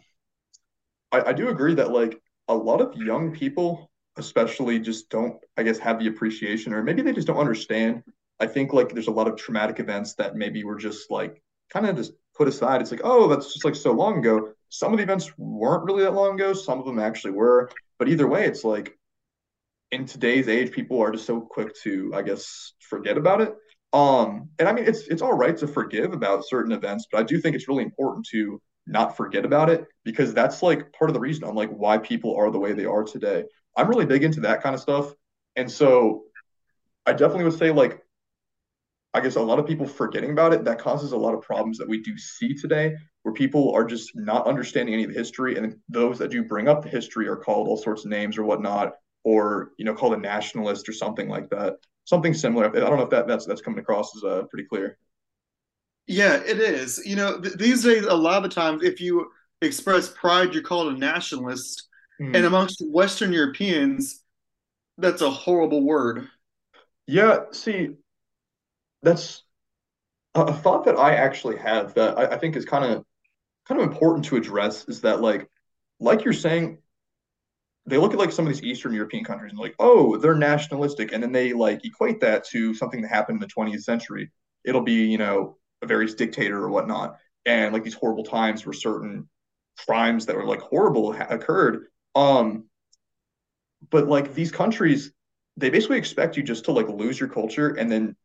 I, 1.12 1.20
I 1.20 1.32
do 1.32 1.48
agree 1.48 1.74
that 1.74 1.90
like 1.90 2.20
a 2.48 2.54
lot 2.54 2.80
of 2.80 2.96
young 2.96 3.32
people, 3.32 3.90
especially, 4.16 4.78
just 4.78 5.10
don't 5.10 5.36
I 5.56 5.62
guess 5.62 5.78
have 5.78 5.98
the 5.98 6.08
appreciation, 6.08 6.72
or 6.72 6.82
maybe 6.82 7.02
they 7.02 7.12
just 7.12 7.26
don't 7.26 7.38
understand. 7.38 8.02
I 8.40 8.46
think 8.46 8.72
like 8.72 8.92
there's 8.92 9.08
a 9.08 9.12
lot 9.12 9.28
of 9.28 9.36
traumatic 9.36 9.80
events 9.80 10.14
that 10.14 10.36
maybe 10.36 10.64
were 10.64 10.76
just 10.76 11.10
like 11.10 11.42
kind 11.70 11.86
of 11.86 11.96
just 11.96 12.12
put 12.36 12.48
aside. 12.48 12.80
It's 12.80 12.90
like 12.90 13.00
oh 13.04 13.28
that's 13.28 13.52
just 13.52 13.64
like 13.64 13.74
so 13.74 13.92
long 13.92 14.18
ago. 14.18 14.52
some 14.68 14.92
of 14.92 14.98
the 14.98 15.02
events 15.02 15.32
weren't 15.38 15.84
really 15.84 16.04
that 16.04 16.14
long 16.14 16.34
ago, 16.34 16.52
some 16.52 16.78
of 16.78 16.86
them 16.86 16.98
actually 16.98 17.32
were. 17.32 17.70
But 17.98 18.08
either 18.08 18.28
way, 18.28 18.44
it's 18.44 18.64
like 18.64 18.96
in 19.90 20.06
today's 20.06 20.48
age, 20.48 20.70
people 20.70 21.00
are 21.00 21.10
just 21.10 21.26
so 21.26 21.40
quick 21.40 21.74
to, 21.82 22.12
I 22.14 22.22
guess, 22.22 22.72
forget 22.80 23.16
about 23.16 23.40
it. 23.40 23.54
Um, 23.98 24.48
and 24.60 24.68
I 24.68 24.72
mean, 24.72 24.84
it's 24.84 25.08
it's 25.08 25.22
all 25.22 25.32
right 25.32 25.56
to 25.56 25.66
forgive 25.66 26.12
about 26.12 26.46
certain 26.46 26.70
events, 26.70 27.08
but 27.10 27.18
I 27.18 27.24
do 27.24 27.40
think 27.40 27.56
it's 27.56 27.66
really 27.66 27.82
important 27.82 28.26
to 28.30 28.62
not 28.86 29.16
forget 29.16 29.44
about 29.44 29.70
it 29.70 29.86
because 30.04 30.32
that's 30.32 30.62
like 30.62 30.92
part 30.92 31.10
of 31.10 31.14
the 31.14 31.20
reason 31.20 31.44
I'm 31.44 31.56
like 31.56 31.70
why 31.70 31.98
people 31.98 32.36
are 32.36 32.50
the 32.50 32.60
way 32.60 32.72
they 32.72 32.84
are 32.84 33.02
today. 33.02 33.42
I'm 33.76 33.88
really 33.88 34.06
big 34.06 34.22
into 34.22 34.40
that 34.42 34.62
kind 34.62 34.74
of 34.74 34.80
stuff, 34.80 35.12
and 35.56 35.68
so 35.68 36.22
I 37.06 37.12
definitely 37.12 37.44
would 37.44 37.58
say 37.58 37.72
like 37.72 38.00
I 39.14 39.20
guess 39.20 39.34
a 39.34 39.42
lot 39.42 39.58
of 39.58 39.66
people 39.66 39.86
forgetting 39.86 40.30
about 40.30 40.52
it 40.52 40.64
that 40.64 40.78
causes 40.78 41.10
a 41.10 41.16
lot 41.16 41.34
of 41.34 41.42
problems 41.42 41.76
that 41.78 41.88
we 41.88 42.00
do 42.00 42.16
see 42.16 42.54
today 42.54 42.94
where 43.22 43.34
people 43.34 43.74
are 43.74 43.84
just 43.84 44.12
not 44.14 44.46
understanding 44.46 44.94
any 44.94 45.04
of 45.04 45.12
the 45.12 45.18
history. 45.18 45.56
And 45.56 45.76
those 45.88 46.18
that 46.18 46.30
do 46.30 46.44
bring 46.44 46.68
up 46.68 46.82
the 46.82 46.88
history 46.88 47.26
are 47.26 47.36
called 47.36 47.66
all 47.66 47.76
sorts 47.76 48.04
of 48.04 48.10
names 48.10 48.38
or 48.38 48.44
whatnot 48.44 48.92
or 49.24 49.72
you 49.76 49.84
know 49.84 49.94
called 49.94 50.14
a 50.14 50.18
nationalist 50.18 50.88
or 50.88 50.92
something 50.92 51.28
like 51.28 51.50
that 51.50 51.78
something 52.08 52.32
similar. 52.32 52.66
I 52.74 52.80
don't 52.80 52.96
know 52.96 53.02
if 53.02 53.10
that 53.10 53.28
that's 53.28 53.44
that's 53.44 53.60
coming 53.60 53.80
across 53.80 54.16
as 54.16 54.24
uh, 54.24 54.42
pretty 54.50 54.66
clear. 54.66 54.96
Yeah 56.06 56.36
it 56.36 56.58
is. 56.58 57.02
You 57.04 57.16
know 57.16 57.40
th- 57.40 57.56
these 57.56 57.84
days 57.84 58.04
a 58.04 58.14
lot 58.14 58.38
of 58.38 58.42
the 58.44 58.54
times 58.54 58.82
if 58.82 59.00
you 59.00 59.30
express 59.60 60.08
pride 60.08 60.54
you're 60.54 60.62
called 60.62 60.92
a 60.94 60.98
nationalist. 60.98 61.84
Mm. 62.20 62.34
and 62.34 62.46
amongst 62.46 62.82
western 62.84 63.32
europeans 63.32 64.24
that's 64.96 65.22
a 65.22 65.30
horrible 65.30 65.82
word. 65.84 66.26
Yeah 67.06 67.40
see 67.52 67.90
that's 69.02 69.44
a 70.34 70.52
thought 70.52 70.84
that 70.86 70.96
I 70.98 71.14
actually 71.14 71.58
have 71.58 71.94
that 71.94 72.18
I, 72.18 72.34
I 72.34 72.38
think 72.38 72.56
is 72.56 72.64
kind 72.64 72.84
of 72.84 73.04
kind 73.68 73.80
of 73.80 73.88
important 73.88 74.24
to 74.26 74.36
address 74.36 74.86
is 74.88 75.02
that 75.02 75.20
like 75.20 75.48
like 76.00 76.24
you're 76.24 76.32
saying 76.32 76.78
they 77.88 77.98
look 77.98 78.12
at 78.12 78.18
like 78.18 78.32
some 78.32 78.46
of 78.46 78.52
these 78.52 78.62
Eastern 78.62 78.92
European 78.94 79.24
countries 79.24 79.52
and 79.52 79.60
like, 79.60 79.74
oh, 79.78 80.16
they're 80.18 80.34
nationalistic, 80.34 81.12
and 81.12 81.22
then 81.22 81.32
they 81.32 81.52
like 81.52 81.84
equate 81.84 82.20
that 82.20 82.44
to 82.48 82.74
something 82.74 83.02
that 83.02 83.08
happened 83.08 83.36
in 83.36 83.40
the 83.40 83.46
20th 83.46 83.82
century. 83.84 84.30
It'll 84.64 84.82
be, 84.82 85.04
you 85.06 85.18
know, 85.18 85.56
a 85.82 85.86
various 85.86 86.14
dictator 86.14 86.58
or 86.62 86.70
whatnot, 86.70 87.16
and 87.46 87.72
like 87.72 87.84
these 87.84 87.94
horrible 87.94 88.24
times 88.24 88.66
where 88.66 88.72
certain 88.72 89.28
crimes 89.86 90.26
that 90.26 90.36
were 90.36 90.44
like 90.46 90.60
horrible 90.60 91.12
ha- 91.12 91.28
occurred. 91.30 91.86
Um, 92.14 92.64
but 93.90 94.08
like 94.08 94.34
these 94.34 94.52
countries, 94.52 95.12
they 95.56 95.70
basically 95.70 95.98
expect 95.98 96.36
you 96.36 96.42
just 96.42 96.64
to 96.66 96.72
like 96.72 96.88
lose 96.88 97.18
your 97.18 97.28
culture 97.28 97.70
and 97.70 97.90
then 97.90 98.16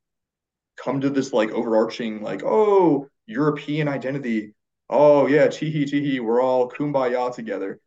come 0.77 1.01
to 1.01 1.09
this 1.09 1.33
like 1.33 1.51
overarching 1.51 2.21
like 2.21 2.43
oh 2.43 3.07
European 3.27 3.87
identity. 3.87 4.55
Oh 4.89 5.27
yeah, 5.27 5.47
teehee 5.47 5.85
teehee, 5.85 6.19
we're 6.19 6.41
all 6.41 6.69
kumbaya 6.69 7.33
together. 7.33 7.79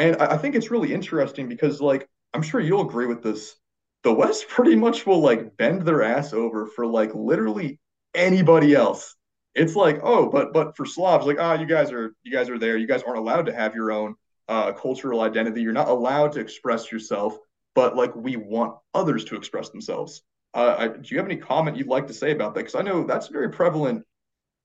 And 0.00 0.16
I, 0.16 0.38
think 0.38 0.54
it's 0.54 0.70
really 0.70 0.94
interesting 0.94 1.46
because 1.46 1.78
like 1.78 2.08
I'm 2.32 2.40
sure 2.40 2.58
you'll 2.58 2.88
agree 2.88 3.04
with 3.04 3.22
this. 3.22 3.54
The 4.02 4.12
West 4.12 4.48
pretty 4.48 4.74
much 4.74 5.06
will 5.06 5.20
like 5.20 5.58
bend 5.58 5.82
their 5.82 6.02
ass 6.02 6.32
over 6.32 6.66
for 6.66 6.86
like 6.86 7.14
literally 7.14 7.78
anybody 8.14 8.74
else. 8.74 9.14
It's 9.54 9.76
like, 9.76 10.00
oh, 10.02 10.30
but 10.30 10.54
but 10.54 10.74
for 10.74 10.86
Slavs, 10.86 11.26
like, 11.26 11.36
ah, 11.38 11.52
oh, 11.52 11.60
you 11.60 11.66
guys 11.66 11.92
are 11.92 12.14
you 12.22 12.32
guys 12.32 12.48
are 12.48 12.58
there. 12.58 12.78
You 12.78 12.86
guys 12.86 13.02
aren't 13.02 13.18
allowed 13.18 13.46
to 13.46 13.54
have 13.54 13.74
your 13.74 13.92
own 13.92 14.14
uh, 14.48 14.72
cultural 14.72 15.20
identity. 15.20 15.60
You're 15.60 15.74
not 15.74 15.88
allowed 15.88 16.32
to 16.32 16.40
express 16.40 16.90
yourself, 16.90 17.36
but 17.74 17.94
like 17.94 18.16
we 18.16 18.36
want 18.36 18.76
others 18.94 19.26
to 19.26 19.36
express 19.36 19.68
themselves. 19.68 20.22
Uh, 20.54 20.76
I, 20.78 20.88
do 20.88 21.08
you 21.10 21.18
have 21.18 21.26
any 21.26 21.36
comment 21.36 21.76
you'd 21.76 21.88
like 21.88 22.06
to 22.06 22.14
say 22.14 22.30
about 22.30 22.54
that? 22.54 22.60
Because 22.60 22.74
I 22.74 22.82
know 22.82 23.04
that's 23.04 23.28
very 23.28 23.50
prevalent 23.50 24.06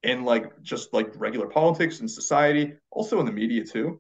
in 0.02 0.24
like 0.24 0.62
just 0.62 0.94
like 0.94 1.12
regular 1.16 1.48
politics 1.48 2.00
and 2.00 2.10
society, 2.10 2.76
also 2.90 3.20
in 3.20 3.26
the 3.26 3.34
media 3.34 3.66
too. 3.66 4.00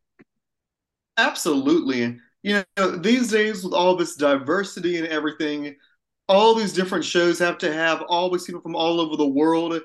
Absolutely. 1.17 2.19
You 2.43 2.63
know, 2.77 2.97
these 2.97 3.31
days 3.31 3.63
with 3.63 3.73
all 3.73 3.95
this 3.95 4.15
diversity 4.15 4.97
and 4.97 5.07
everything, 5.07 5.75
all 6.27 6.55
these 6.55 6.73
different 6.73 7.05
shows 7.05 7.39
have 7.39 7.57
to 7.59 7.73
have 7.73 8.03
all 8.03 8.29
these 8.29 8.45
people 8.45 8.61
from 8.61 8.75
all 8.75 8.99
over 8.99 9.15
the 9.15 9.27
world. 9.27 9.79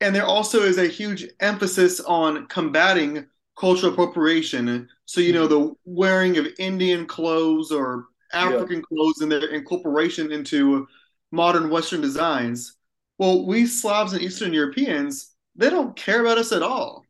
And 0.00 0.14
there 0.14 0.26
also 0.26 0.62
is 0.62 0.78
a 0.78 0.86
huge 0.86 1.26
emphasis 1.40 2.00
on 2.00 2.46
combating 2.46 3.26
cultural 3.56 3.92
appropriation. 3.92 4.88
So, 5.04 5.20
you 5.20 5.32
know, 5.32 5.46
the 5.46 5.74
wearing 5.84 6.38
of 6.38 6.48
Indian 6.58 7.06
clothes 7.06 7.70
or 7.70 8.06
African 8.32 8.76
yeah. 8.76 8.82
clothes 8.88 9.20
and 9.20 9.30
their 9.30 9.46
incorporation 9.50 10.32
into 10.32 10.86
modern 11.30 11.70
Western 11.70 12.00
designs. 12.00 12.76
Well, 13.18 13.46
we 13.46 13.66
Slavs 13.66 14.12
and 14.12 14.22
Eastern 14.22 14.52
Europeans, 14.52 15.34
they 15.54 15.70
don't 15.70 15.94
care 15.94 16.20
about 16.20 16.38
us 16.38 16.50
at 16.50 16.62
all. 16.62 17.04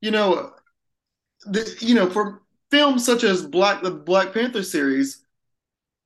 You 0.00 0.10
know, 0.10 0.52
the, 1.46 1.76
you 1.80 1.94
know, 1.94 2.08
for 2.10 2.42
films 2.70 3.04
such 3.04 3.24
as 3.24 3.46
Black 3.46 3.82
the 3.82 3.90
Black 3.90 4.32
Panther 4.32 4.62
series, 4.62 5.24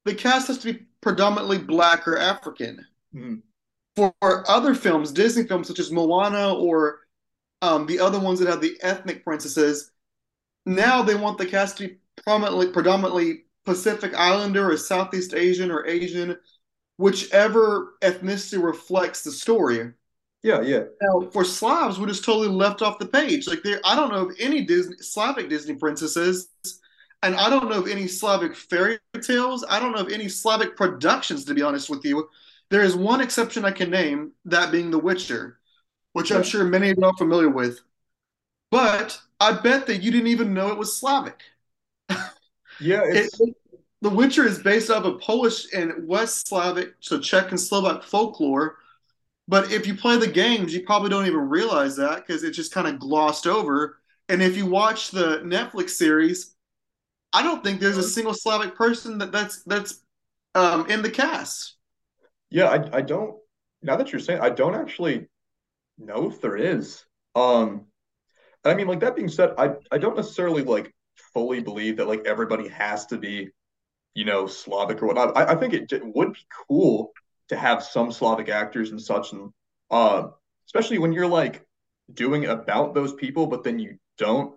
the 0.04 0.14
cast 0.14 0.48
has 0.48 0.58
to 0.58 0.72
be 0.72 0.86
predominantly 1.00 1.58
black 1.58 2.06
or 2.06 2.18
African. 2.18 2.84
Mm-hmm. 3.14 3.36
For 3.96 4.14
other 4.48 4.74
films, 4.74 5.12
Disney 5.12 5.46
films 5.46 5.68
such 5.68 5.78
as 5.78 5.90
Moana 5.90 6.54
or 6.54 7.00
um, 7.60 7.86
the 7.86 8.00
other 8.00 8.18
ones 8.18 8.38
that 8.38 8.48
have 8.48 8.60
the 8.60 8.78
ethnic 8.82 9.24
princesses, 9.24 9.90
now 10.64 11.02
they 11.02 11.14
want 11.14 11.38
the 11.38 11.46
cast 11.46 11.76
to 11.78 11.88
be 11.88 11.96
prominently, 12.24 12.68
predominantly 12.68 13.44
Pacific 13.64 14.14
Islander 14.14 14.70
or 14.70 14.76
Southeast 14.76 15.34
Asian 15.34 15.70
or 15.70 15.86
Asian 15.86 16.36
whichever 17.00 17.94
ethnicity 18.02 18.62
reflects 18.62 19.24
the 19.24 19.32
story. 19.32 19.90
Yeah, 20.42 20.62
yeah. 20.62 20.84
Now, 21.02 21.28
for 21.32 21.44
Slavs, 21.44 21.98
we're 21.98 22.06
just 22.06 22.24
totally 22.24 22.48
left 22.48 22.80
off 22.80 22.98
the 22.98 23.06
page. 23.06 23.46
Like, 23.46 23.62
there, 23.62 23.80
I 23.84 23.94
don't 23.94 24.10
know 24.10 24.26
of 24.28 24.36
any 24.38 24.62
Disney 24.62 24.96
Slavic 24.98 25.50
Disney 25.50 25.74
princesses, 25.74 26.48
and 27.22 27.34
I 27.34 27.50
don't 27.50 27.68
know 27.68 27.80
of 27.80 27.88
any 27.88 28.08
Slavic 28.08 28.56
fairy 28.56 28.98
tales. 29.20 29.64
I 29.68 29.78
don't 29.78 29.92
know 29.92 30.00
of 30.00 30.10
any 30.10 30.28
Slavic 30.28 30.76
productions, 30.76 31.44
to 31.44 31.54
be 31.54 31.60
honest 31.60 31.90
with 31.90 32.04
you. 32.04 32.28
There 32.70 32.82
is 32.82 32.96
one 32.96 33.20
exception 33.20 33.66
I 33.66 33.72
can 33.72 33.90
name, 33.90 34.32
that 34.46 34.72
being 34.72 34.90
The 34.90 34.98
Witcher, 34.98 35.58
which 36.14 36.30
yeah. 36.30 36.38
I'm 36.38 36.42
sure 36.42 36.64
many 36.64 36.90
of 36.90 36.98
you 36.98 37.04
are 37.04 37.16
familiar 37.18 37.50
with. 37.50 37.80
But 38.70 39.20
I 39.40 39.52
bet 39.60 39.86
that 39.88 40.02
you 40.02 40.10
didn't 40.10 40.28
even 40.28 40.54
know 40.54 40.68
it 40.68 40.78
was 40.78 40.96
Slavic. 40.96 41.40
Yeah, 42.80 43.02
it's, 43.04 43.38
it, 43.40 43.54
the 44.00 44.08
Witcher 44.08 44.46
is 44.46 44.60
based 44.60 44.90
off 44.90 45.04
of 45.04 45.20
Polish 45.20 45.66
and 45.74 46.08
West 46.08 46.48
Slavic, 46.48 46.94
so 47.00 47.20
Czech 47.20 47.50
and 47.50 47.60
Slovak 47.60 48.04
folklore. 48.04 48.76
But 49.50 49.72
if 49.72 49.84
you 49.84 49.96
play 49.96 50.16
the 50.16 50.28
games, 50.28 50.72
you 50.72 50.82
probably 50.84 51.10
don't 51.10 51.26
even 51.26 51.48
realize 51.48 51.96
that 51.96 52.24
because 52.24 52.44
it's 52.44 52.56
just 52.56 52.72
kind 52.72 52.86
of 52.86 53.00
glossed 53.00 53.48
over. 53.48 53.98
And 54.28 54.40
if 54.40 54.56
you 54.56 54.64
watch 54.64 55.10
the 55.10 55.40
Netflix 55.40 55.90
series, 55.90 56.54
I 57.32 57.42
don't 57.42 57.64
think 57.64 57.80
there's 57.80 57.96
a 57.96 58.02
single 58.04 58.32
Slavic 58.32 58.76
person 58.76 59.18
that 59.18 59.32
that's 59.32 59.64
that's 59.64 60.04
um, 60.54 60.88
in 60.88 61.02
the 61.02 61.10
cast. 61.10 61.74
Yeah, 62.48 62.66
I, 62.66 62.98
I 62.98 63.00
don't. 63.00 63.38
Now 63.82 63.96
that 63.96 64.12
you're 64.12 64.20
saying, 64.20 64.40
I 64.40 64.50
don't 64.50 64.76
actually 64.76 65.28
know 65.98 66.30
if 66.30 66.40
there 66.40 66.56
is. 66.56 67.04
Um, 67.34 67.86
I 68.64 68.74
mean, 68.74 68.86
like 68.86 69.00
that 69.00 69.16
being 69.16 69.28
said, 69.28 69.54
I 69.58 69.72
I 69.90 69.98
don't 69.98 70.16
necessarily 70.16 70.62
like 70.62 70.94
fully 71.34 71.60
believe 71.60 71.96
that 71.96 72.06
like 72.06 72.24
everybody 72.24 72.68
has 72.68 73.06
to 73.06 73.18
be 73.18 73.50
you 74.14 74.24
know, 74.24 74.46
Slavic 74.46 75.02
or 75.02 75.06
whatnot. 75.06 75.36
I, 75.36 75.52
I 75.52 75.56
think 75.56 75.72
it, 75.72 75.92
it, 75.92 76.02
would 76.04 76.32
be 76.32 76.40
cool 76.68 77.12
to 77.50 77.56
have 77.56 77.82
some 77.82 78.10
Slavic 78.10 78.48
actors 78.48 78.90
and 78.90 79.00
such, 79.00 79.32
and 79.32 79.52
uh, 79.90 80.28
especially 80.66 80.98
when 80.98 81.12
you're 81.12 81.26
like 81.26 81.64
doing 82.12 82.46
about 82.46 82.94
those 82.94 83.12
people, 83.12 83.46
but 83.46 83.62
then 83.62 83.78
you 83.78 83.98
don't. 84.18 84.54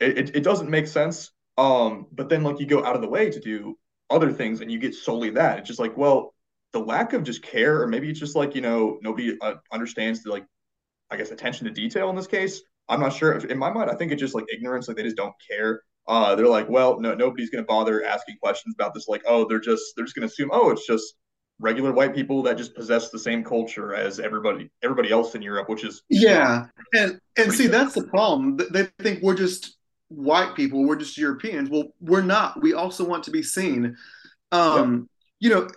It, 0.00 0.18
it, 0.18 0.36
it 0.36 0.44
doesn't 0.44 0.70
make 0.70 0.86
sense. 0.86 1.32
Um, 1.56 2.06
but 2.12 2.28
then 2.28 2.44
like 2.44 2.60
you 2.60 2.66
go 2.66 2.84
out 2.84 2.94
of 2.94 3.02
the 3.02 3.08
way 3.08 3.30
to 3.30 3.40
do 3.40 3.76
other 4.08 4.32
things, 4.32 4.60
and 4.60 4.70
you 4.70 4.78
get 4.78 4.94
solely 4.94 5.30
that. 5.30 5.58
It's 5.58 5.68
just 5.68 5.80
like, 5.80 5.96
well, 5.96 6.34
the 6.72 6.80
lack 6.80 7.12
of 7.12 7.24
just 7.24 7.42
care, 7.42 7.82
or 7.82 7.86
maybe 7.86 8.08
it's 8.08 8.20
just 8.20 8.36
like 8.36 8.54
you 8.54 8.60
know 8.60 8.98
nobody 9.02 9.36
uh, 9.40 9.54
understands 9.72 10.22
the 10.22 10.30
like, 10.30 10.46
I 11.10 11.16
guess 11.16 11.30
attention 11.30 11.66
to 11.66 11.72
detail 11.72 12.10
in 12.10 12.16
this 12.16 12.26
case. 12.26 12.62
I'm 12.88 13.00
not 13.00 13.12
sure. 13.12 13.32
In 13.32 13.58
my 13.58 13.70
mind, 13.70 13.90
I 13.90 13.94
think 13.94 14.12
it's 14.12 14.20
just 14.20 14.34
like 14.34 14.46
ignorance. 14.52 14.88
Like 14.88 14.96
they 14.96 15.02
just 15.02 15.16
don't 15.16 15.34
care 15.46 15.82
uh, 16.08 16.34
they're 16.34 16.48
like, 16.48 16.70
well, 16.70 16.98
no, 16.98 17.14
nobody's 17.14 17.50
to 17.50 17.62
bother 17.62 18.02
asking 18.02 18.38
questions 18.38 18.74
about 18.74 18.94
this. 18.94 19.08
Like, 19.08 19.22
oh, 19.26 19.46
they're 19.46 19.60
just 19.60 19.92
they're 19.94 20.06
just 20.06 20.16
to 20.16 20.24
assume, 20.32 20.50
oh, 20.52 20.70
it's 20.70 20.86
just 20.86 21.14
regular 21.60 21.92
white 21.92 22.14
people 22.14 22.42
that 22.44 22.56
just 22.56 22.74
possess 22.74 23.10
the 23.10 23.18
same 23.18 23.42
culture 23.42 23.94
as 23.94 24.20
everybody 24.20 24.70
everybody 24.82 25.10
else 25.10 25.34
in 25.34 25.42
Europe, 25.42 25.68
which 25.68 25.84
is 25.84 26.02
yeah. 26.08 26.66
And 26.94 27.20
and 27.36 27.52
see, 27.52 27.66
that's 27.66 27.94
the 27.94 28.04
problem. 28.04 28.58
They 28.70 28.84
think 29.00 29.22
we're 29.22 29.36
just 29.36 29.76
white 30.08 30.54
people. 30.54 30.84
We're 30.84 30.96
just 30.96 31.18
Europeans. 31.18 31.70
Well, 31.70 31.88
we're 32.00 32.22
not. 32.22 32.60
We 32.62 32.74
also 32.74 33.04
want 33.04 33.24
to 33.24 33.30
be 33.30 33.42
seen. 33.42 33.96
Um, 34.52 35.08
you 35.40 35.50
know, 35.50 35.68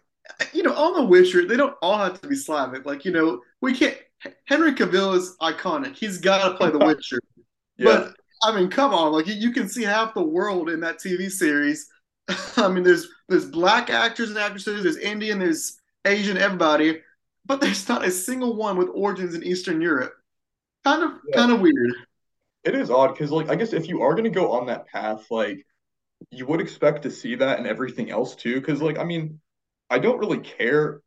you 0.54 0.64
know, 0.64 0.74
on 0.76 0.94
The 0.94 1.04
Witcher, 1.04 1.46
they 1.46 1.58
don't 1.58 1.76
all 1.82 1.98
have 1.98 2.20
to 2.22 2.28
be 2.28 2.36
Slavic. 2.36 2.86
Like, 2.86 3.06
you 3.06 3.12
know, 3.12 3.42
we 3.62 3.74
can't. 3.74 3.98
Henry 4.46 4.74
Cavill 4.74 5.16
is 5.16 5.36
iconic. 5.42 5.96
He's 5.96 6.20
got 6.20 6.48
to 6.48 6.56
play 6.56 6.70
The 6.70 6.78
Witcher. 6.86 7.20
yeah. 7.78 7.86
But 7.86 8.16
I 8.44 8.56
mean, 8.56 8.70
come 8.70 8.94
on, 8.94 9.12
like 9.12 9.28
you 9.28 9.52
can 9.52 9.68
see 9.70 9.84
half 9.84 10.14
the 10.14 10.24
world 10.24 10.70
in 10.70 10.80
that 10.82 10.98
TV 10.98 11.30
series. 11.30 11.88
I 12.58 12.68
mean, 12.68 12.84
there's 12.84 13.08
there's 13.30 13.46
black 13.46 13.90
actors 13.90 14.30
and 14.30 14.38
actresses, 14.38 14.84
there's 14.84 14.98
Indian, 14.98 15.40
there's 15.40 15.80
Asian, 16.06 16.38
everybody, 16.38 17.02
but 17.46 17.62
there's 17.62 17.88
not 17.88 18.06
a 18.06 18.12
single 18.12 18.56
one 18.56 18.78
with 18.78 18.90
origins 18.94 19.36
in 19.36 19.44
Eastern 19.44 19.82
Europe. 19.82 20.14
Kind 20.84 21.04
of, 21.04 21.12
yeah. 21.28 21.38
kind 21.38 21.52
of 21.52 21.62
weird. 21.62 21.94
it 22.64 22.76
is 22.76 22.90
odd 22.90 23.14
because 23.14 23.32
like 23.32 23.50
I 23.50 23.56
guess 23.56 23.74
if 23.74 23.88
you 23.88 24.02
are 24.02 24.16
gonna 24.16 24.30
go 24.30 24.52
on 24.52 24.68
that 24.68 24.88
path, 24.88 25.26
like 25.30 25.66
you 26.30 26.46
would 26.46 26.62
expect 26.62 27.04
to 27.04 27.12
see 27.12 27.36
that 27.36 27.58
and 27.58 27.68
everything 27.68 28.10
else 28.12 28.36
too. 28.36 28.56
Because 28.56 28.82
like 28.82 28.98
I 28.98 29.04
mean, 29.04 29.40
I 29.90 30.00
don't 30.00 30.20
really 30.20 30.40
care 30.40 31.02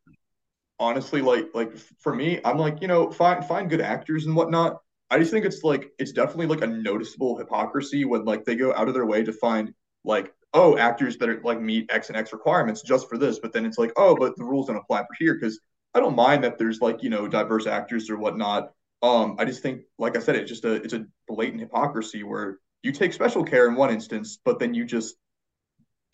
honestly. 0.79 1.21
Like 1.21 1.47
like 1.53 1.77
for 1.99 2.13
me, 2.13 2.39
I'm 2.43 2.57
like 2.57 2.81
you 2.81 2.87
know 2.87 3.11
find 3.11 3.45
find 3.45 3.69
good 3.69 3.81
actors 3.81 4.25
and 4.25 4.35
whatnot. 4.35 4.81
I 5.09 5.19
just 5.19 5.31
think 5.31 5.45
it's 5.45 5.63
like 5.63 5.91
it's 5.99 6.11
definitely 6.11 6.47
like 6.47 6.61
a 6.61 6.67
noticeable 6.67 7.37
hypocrisy 7.37 8.05
when 8.05 8.25
like 8.25 8.43
they 8.43 8.55
go 8.55 8.73
out 8.73 8.87
of 8.87 8.93
their 8.93 9.05
way 9.05 9.23
to 9.23 9.33
find 9.33 9.73
like 10.03 10.33
oh 10.55 10.77
actors 10.79 11.17
that 11.19 11.29
are 11.29 11.41
like 11.43 11.61
meet 11.61 11.91
X 11.91 12.09
and 12.09 12.17
X 12.17 12.33
requirements 12.33 12.83
just 12.83 13.09
for 13.09 13.19
this, 13.19 13.39
but 13.39 13.53
then 13.53 13.65
it's 13.65 13.79
like 13.79 13.93
oh 13.97 14.15
but 14.17 14.35
the 14.37 14.45
rules 14.45 14.67
don't 14.67 14.77
apply 14.77 15.01
for 15.01 15.15
here 15.19 15.35
because 15.35 15.59
I 15.95 16.01
don't 16.01 16.17
mind 16.17 16.43
that 16.45 16.57
there's 16.59 16.81
like 16.81 17.03
you 17.03 17.11
know 17.11 17.27
diverse 17.27 17.67
actors 17.67 18.09
or 18.09 18.17
whatnot. 18.17 18.71
Um, 19.03 19.37
I 19.39 19.45
just 19.45 19.63
think 19.63 19.83
like 19.99 20.17
I 20.17 20.21
said, 20.21 20.35
it's 20.37 20.49
just 20.51 20.65
a 20.65 20.75
it's 20.75 20.93
a 20.93 21.05
blatant 21.27 21.61
hypocrisy 21.61 22.23
where 22.23 22.59
you 22.83 22.91
take 22.93 23.13
special 23.13 23.43
care 23.43 23.67
in 23.69 23.75
one 23.75 23.91
instance, 23.91 24.39
but 24.45 24.59
then 24.59 24.73
you 24.75 24.85
just 24.85 25.15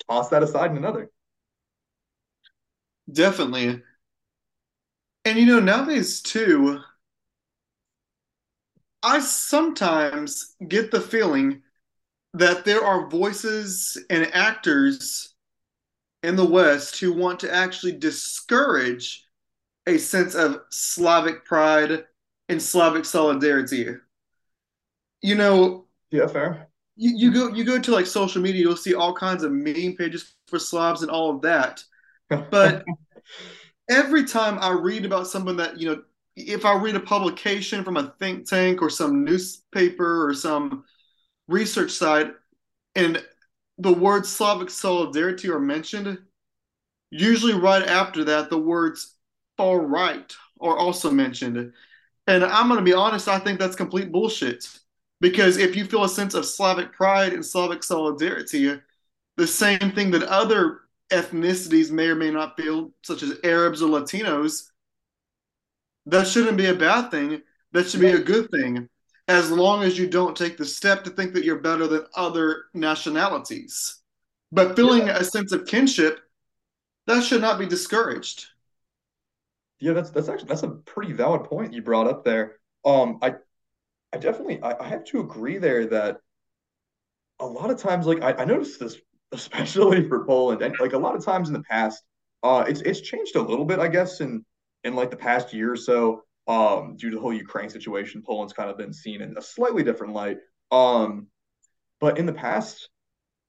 toss 0.09 0.29
that 0.29 0.43
aside 0.43 0.71
in 0.71 0.77
another. 0.77 1.09
Definitely. 3.11 3.83
And 5.25 5.37
you 5.39 5.45
know, 5.47 5.59
nowadays 5.59 6.21
too, 6.21 6.79
I 9.03 9.19
sometimes 9.19 10.55
get 10.67 10.91
the 10.91 11.01
feeling 11.01 11.63
that 12.33 12.65
there 12.65 12.83
are 12.83 13.09
voices 13.09 13.97
and 14.09 14.33
actors 14.33 15.33
in 16.23 16.35
the 16.35 16.45
West 16.45 16.99
who 16.99 17.13
want 17.13 17.39
to 17.41 17.53
actually 17.53 17.93
discourage 17.93 19.25
a 19.87 19.97
sense 19.97 20.35
of 20.35 20.61
Slavic 20.71 21.45
pride 21.45 22.05
and 22.49 22.61
Slavic 22.61 23.05
solidarity. 23.05 23.87
You 25.21 25.35
know, 25.35 25.87
Yeah, 26.11 26.27
fair. 26.27 26.69
you, 26.95 27.11
you 27.15 27.33
go 27.33 27.47
you 27.55 27.63
go 27.63 27.79
to 27.79 27.91
like 27.91 28.05
social 28.05 28.41
media, 28.41 28.61
you'll 28.61 28.75
see 28.77 28.93
all 28.93 29.13
kinds 29.13 29.43
of 29.43 29.51
meme 29.51 29.95
pages 29.97 30.35
for 30.47 30.59
Slavs 30.59 31.01
and 31.01 31.11
all 31.11 31.29
of 31.35 31.41
that. 31.41 31.83
But 32.51 32.87
every 33.89 34.23
time 34.25 34.57
I 34.59 34.71
read 34.71 35.05
about 35.05 35.27
someone 35.27 35.57
that, 35.57 35.79
you 35.79 35.89
know, 35.89 36.03
if 36.35 36.65
I 36.65 36.75
read 36.75 36.95
a 36.95 36.99
publication 36.99 37.83
from 37.83 37.97
a 37.97 38.13
think 38.19 38.47
tank 38.47 38.81
or 38.81 38.89
some 38.89 39.23
newspaper 39.25 40.27
or 40.27 40.33
some 40.33 40.85
research 41.51 41.91
side 41.91 42.31
and 42.95 43.23
the 43.77 43.93
words 43.93 44.29
Slavic 44.29 44.69
solidarity 44.69 45.49
are 45.49 45.59
mentioned, 45.59 46.17
usually 47.09 47.53
right 47.53 47.83
after 47.83 48.23
that, 48.25 48.49
the 48.49 48.57
words 48.57 49.15
far 49.57 49.79
right 49.79 50.33
are 50.59 50.77
also 50.77 51.11
mentioned. 51.11 51.73
And 52.27 52.43
I'm 52.43 52.67
going 52.67 52.79
to 52.79 52.85
be 52.85 52.93
honest, 52.93 53.27
I 53.27 53.39
think 53.39 53.59
that's 53.59 53.75
complete 53.75 54.11
bullshit. 54.11 54.67
Because 55.19 55.57
if 55.57 55.75
you 55.75 55.85
feel 55.85 56.03
a 56.03 56.09
sense 56.09 56.33
of 56.33 56.45
Slavic 56.45 56.93
pride 56.93 57.33
and 57.33 57.45
Slavic 57.45 57.83
solidarity, 57.83 58.79
the 59.37 59.47
same 59.47 59.91
thing 59.91 60.11
that 60.11 60.23
other 60.23 60.81
ethnicities 61.11 61.91
may 61.91 62.07
or 62.07 62.15
may 62.15 62.31
not 62.31 62.57
feel, 62.57 62.91
such 63.03 63.21
as 63.23 63.37
Arabs 63.43 63.81
or 63.81 63.89
Latinos, 63.89 64.69
that 66.07 66.27
shouldn't 66.27 66.57
be 66.57 66.67
a 66.67 66.73
bad 66.73 67.11
thing. 67.11 67.41
That 67.73 67.87
should 67.87 68.01
be 68.01 68.11
a 68.11 68.19
good 68.19 68.49
thing, 68.51 68.89
as 69.27 69.51
long 69.51 69.83
as 69.83 69.97
you 69.97 70.07
don't 70.07 70.35
take 70.37 70.57
the 70.57 70.65
step 70.65 71.03
to 71.03 71.09
think 71.09 71.33
that 71.33 71.43
you're 71.45 71.59
better 71.59 71.87
than 71.87 72.05
other 72.15 72.65
nationalities. 72.73 73.97
But 74.51 74.75
feeling 74.75 75.07
Yeah, 75.07 75.09
a 75.09 75.23
sense 75.23 75.51
of 75.51 75.65
kinship, 75.65 76.19
that 77.07 77.23
should 77.23 77.41
not 77.41 77.59
be 77.59 77.67
discouraged. 77.67 78.47
yeah, 79.79 79.93
that's 79.93 80.09
that's 80.11 80.29
actually 80.29 80.47
that's 80.47 80.63
a 80.63 80.69
pretty 80.69 81.13
valid 81.13 81.43
point 81.45 81.73
you 81.73 81.81
brought 81.81 82.07
up 82.07 82.23
there. 82.23 82.57
Um, 82.85 83.17
I 83.21 83.35
I 84.13 84.17
definitely 84.17 84.61
I, 84.61 84.75
I 84.79 84.87
have 84.89 85.05
to 85.05 85.21
agree 85.21 85.59
there 85.59 85.87
that 85.87 86.21
a 87.39 87.45
lot 87.45 87.69
of 87.71 87.77
times, 87.77 88.05
like 88.05 88.21
I, 88.21 88.33
I 88.33 88.45
noticed 88.45 88.79
this 88.79 88.97
especially 89.33 90.07
for 90.09 90.25
Poland, 90.25 90.61
and 90.61 90.77
like 90.79 90.93
a 90.93 90.97
lot 90.97 91.15
of 91.15 91.23
times 91.23 91.47
in 91.47 91.53
the 91.53 91.63
past, 91.63 92.03
uh, 92.43 92.65
it's 92.67 92.81
it's 92.81 92.99
changed 93.01 93.35
a 93.35 93.41
little 93.41 93.65
bit, 93.65 93.79
I 93.79 93.87
guess, 93.87 94.19
in 94.21 94.45
in 94.83 94.95
like 94.95 95.09
the 95.11 95.17
past 95.17 95.53
year 95.53 95.71
or 95.71 95.77
so, 95.77 96.23
um, 96.47 96.95
due 96.97 97.09
to 97.09 97.15
the 97.15 97.21
whole 97.21 97.33
Ukraine 97.33 97.69
situation. 97.69 98.23
Poland's 98.25 98.53
kind 98.53 98.69
of 98.69 98.77
been 98.77 98.93
seen 98.93 99.21
in 99.21 99.37
a 99.37 99.41
slightly 99.41 99.83
different 99.83 100.13
light. 100.13 100.37
Um, 100.71 101.27
but 101.99 102.17
in 102.17 102.25
the 102.25 102.33
past, 102.33 102.89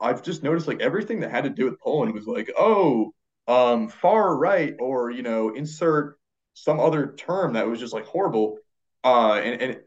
I've 0.00 0.22
just 0.22 0.42
noticed 0.42 0.68
like 0.68 0.80
everything 0.80 1.20
that 1.20 1.30
had 1.30 1.44
to 1.44 1.50
do 1.50 1.64
with 1.64 1.80
Poland 1.80 2.12
was 2.12 2.26
like, 2.26 2.50
oh, 2.58 3.12
um, 3.48 3.88
far 3.88 4.36
right, 4.36 4.74
or 4.78 5.10
you 5.10 5.22
know, 5.22 5.50
insert 5.54 6.18
some 6.54 6.80
other 6.80 7.14
term 7.16 7.54
that 7.54 7.66
was 7.66 7.80
just 7.80 7.92
like 7.92 8.04
horrible. 8.04 8.58
Uh, 9.04 9.34
and 9.34 9.62
and 9.62 9.80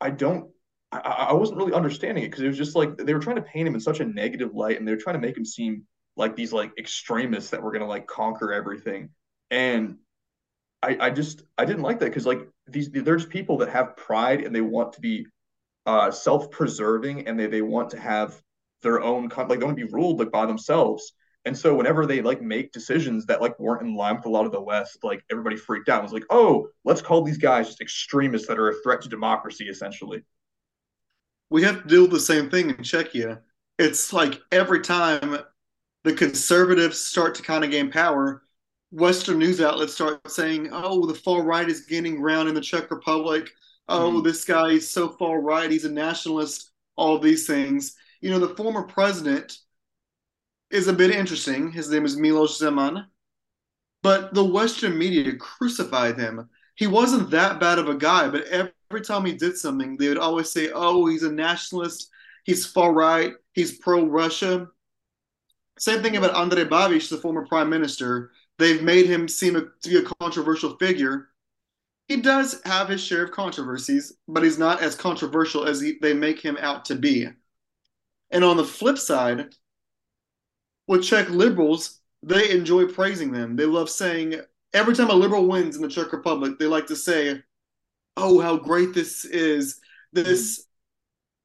I 0.00 0.10
don't, 0.10 0.50
I, 0.92 0.98
I 1.30 1.32
wasn't 1.32 1.58
really 1.58 1.72
understanding 1.72 2.24
it 2.24 2.28
because 2.28 2.42
it 2.42 2.48
was 2.48 2.58
just 2.58 2.76
like 2.76 2.96
they 2.96 3.14
were 3.14 3.20
trying 3.20 3.36
to 3.36 3.42
paint 3.42 3.66
him 3.66 3.74
in 3.74 3.80
such 3.80 4.00
a 4.00 4.04
negative 4.04 4.54
light, 4.54 4.78
and 4.78 4.86
they 4.86 4.92
were 4.92 5.00
trying 5.00 5.20
to 5.20 5.26
make 5.26 5.36
him 5.36 5.44
seem 5.44 5.84
like 6.16 6.36
these 6.36 6.52
like 6.52 6.72
extremists 6.78 7.50
that 7.50 7.62
were 7.62 7.72
gonna 7.72 7.86
like 7.86 8.06
conquer 8.06 8.52
everything. 8.52 9.10
And 9.50 9.98
I, 10.82 10.96
I 11.00 11.10
just 11.10 11.42
I 11.56 11.64
didn't 11.64 11.82
like 11.82 11.98
that 12.00 12.06
because 12.06 12.26
like 12.26 12.48
these 12.66 12.90
there's 12.90 13.26
people 13.26 13.58
that 13.58 13.68
have 13.70 13.96
pride 13.96 14.42
and 14.42 14.54
they 14.54 14.60
want 14.60 14.92
to 14.94 15.00
be 15.00 15.26
uh 15.86 16.10
self-preserving 16.10 17.26
and 17.26 17.38
they 17.38 17.46
they 17.46 17.62
want 17.62 17.90
to 17.90 17.98
have 17.98 18.40
their 18.82 19.02
own 19.02 19.28
con- 19.28 19.48
like 19.48 19.58
they 19.58 19.64
want 19.64 19.76
to 19.76 19.86
be 19.86 19.92
ruled 19.92 20.18
like 20.18 20.30
by 20.30 20.46
themselves. 20.46 21.12
And 21.44 21.56
so 21.56 21.74
whenever 21.74 22.04
they 22.04 22.20
like 22.20 22.42
make 22.42 22.72
decisions 22.72 23.24
that 23.26 23.40
like 23.40 23.58
weren't 23.58 23.82
in 23.82 23.94
line 23.94 24.16
with 24.16 24.26
a 24.26 24.30
lot 24.30 24.44
of 24.44 24.52
the 24.52 24.60
West, 24.60 24.98
like 25.02 25.24
everybody 25.30 25.56
freaked 25.56 25.88
out. 25.88 26.00
It 26.00 26.02
was 26.02 26.12
like, 26.12 26.26
oh, 26.30 26.68
let's 26.84 27.00
call 27.00 27.22
these 27.22 27.38
guys 27.38 27.68
just 27.68 27.80
extremists 27.80 28.46
that 28.48 28.58
are 28.58 28.68
a 28.68 28.74
threat 28.82 29.00
to 29.02 29.08
democracy, 29.08 29.68
essentially. 29.68 30.22
We 31.50 31.62
have 31.62 31.82
to 31.82 31.88
deal 31.88 32.02
with 32.02 32.10
the 32.10 32.20
same 32.20 32.50
thing 32.50 32.70
in 32.70 32.76
Czechia. 32.76 33.40
It's 33.78 34.12
like 34.12 34.40
every 34.52 34.80
time 34.80 35.38
the 36.04 36.12
conservatives 36.12 37.00
start 37.00 37.34
to 37.36 37.42
kind 37.42 37.64
of 37.64 37.70
gain 37.70 37.90
power, 37.90 38.42
Western 38.90 39.38
news 39.38 39.60
outlets 39.60 39.94
start 39.94 40.30
saying, 40.30 40.70
"Oh, 40.72 41.06
the 41.06 41.14
far 41.14 41.42
right 41.42 41.68
is 41.68 41.86
gaining 41.86 42.20
ground 42.20 42.48
in 42.48 42.54
the 42.54 42.60
Czech 42.60 42.90
Republic. 42.90 43.50
Oh, 43.88 44.12
Mm, 44.12 44.24
this 44.24 44.44
guy 44.44 44.70
is 44.70 44.90
so 44.90 45.08
far 45.10 45.40
right. 45.40 45.70
He's 45.70 45.84
a 45.84 45.90
nationalist. 45.92 46.70
All 46.96 47.18
these 47.18 47.46
things." 47.46 47.96
You 48.20 48.30
know, 48.30 48.38
the 48.38 48.54
former 48.56 48.82
president 48.82 49.58
is 50.70 50.88
a 50.88 50.92
bit 50.92 51.10
interesting. 51.10 51.70
His 51.72 51.90
name 51.90 52.04
is 52.04 52.16
Miloš 52.16 52.60
Zeman, 52.60 53.06
but 54.02 54.34
the 54.34 54.44
Western 54.44 54.98
media 54.98 55.36
crucified 55.36 56.18
him. 56.18 56.48
He 56.74 56.86
wasn't 56.86 57.30
that 57.30 57.60
bad 57.60 57.78
of 57.78 57.88
a 57.88 57.94
guy, 57.94 58.28
but 58.28 58.44
every 58.44 59.02
time 59.02 59.24
he 59.24 59.32
did 59.34 59.56
something, 59.58 59.96
they 59.96 60.08
would 60.08 60.18
always 60.18 60.50
say, 60.50 60.70
"Oh, 60.72 61.06
he's 61.06 61.22
a 61.24 61.32
nationalist. 61.32 62.10
He's 62.44 62.64
far 62.66 62.92
right. 62.92 63.34
He's 63.52 63.78
pro-Russia." 63.78 64.68
Same 65.78 66.02
thing 66.02 66.16
about 66.16 66.34
Andrej 66.34 66.68
Babiš, 66.68 67.08
the 67.08 67.18
former 67.18 67.46
prime 67.46 67.70
minister. 67.70 68.32
They've 68.58 68.82
made 68.82 69.06
him 69.06 69.28
seem 69.28 69.56
a, 69.56 69.60
to 69.60 69.88
be 69.88 69.96
a 69.96 70.02
controversial 70.20 70.76
figure. 70.76 71.28
He 72.08 72.16
does 72.16 72.60
have 72.64 72.88
his 72.88 73.02
share 73.02 73.24
of 73.24 73.30
controversies, 73.30 74.14
but 74.26 74.42
he's 74.42 74.58
not 74.58 74.82
as 74.82 74.94
controversial 74.94 75.64
as 75.66 75.80
he, 75.80 75.98
they 76.00 76.14
make 76.14 76.40
him 76.40 76.56
out 76.60 76.86
to 76.86 76.94
be. 76.94 77.28
And 78.30 78.44
on 78.44 78.56
the 78.56 78.64
flip 78.64 78.98
side, 78.98 79.54
with 80.86 81.04
Czech 81.04 81.28
liberals, 81.30 82.00
they 82.22 82.50
enjoy 82.50 82.86
praising 82.86 83.30
them. 83.30 83.56
They 83.56 83.66
love 83.66 83.90
saying, 83.90 84.40
every 84.72 84.94
time 84.94 85.10
a 85.10 85.14
liberal 85.14 85.46
wins 85.46 85.76
in 85.76 85.82
the 85.82 85.88
Czech 85.88 86.12
Republic, 86.12 86.58
they 86.58 86.66
like 86.66 86.86
to 86.86 86.96
say, 86.96 87.42
oh, 88.16 88.40
how 88.40 88.56
great 88.56 88.94
this 88.94 89.24
is. 89.24 89.80
This 90.12 90.64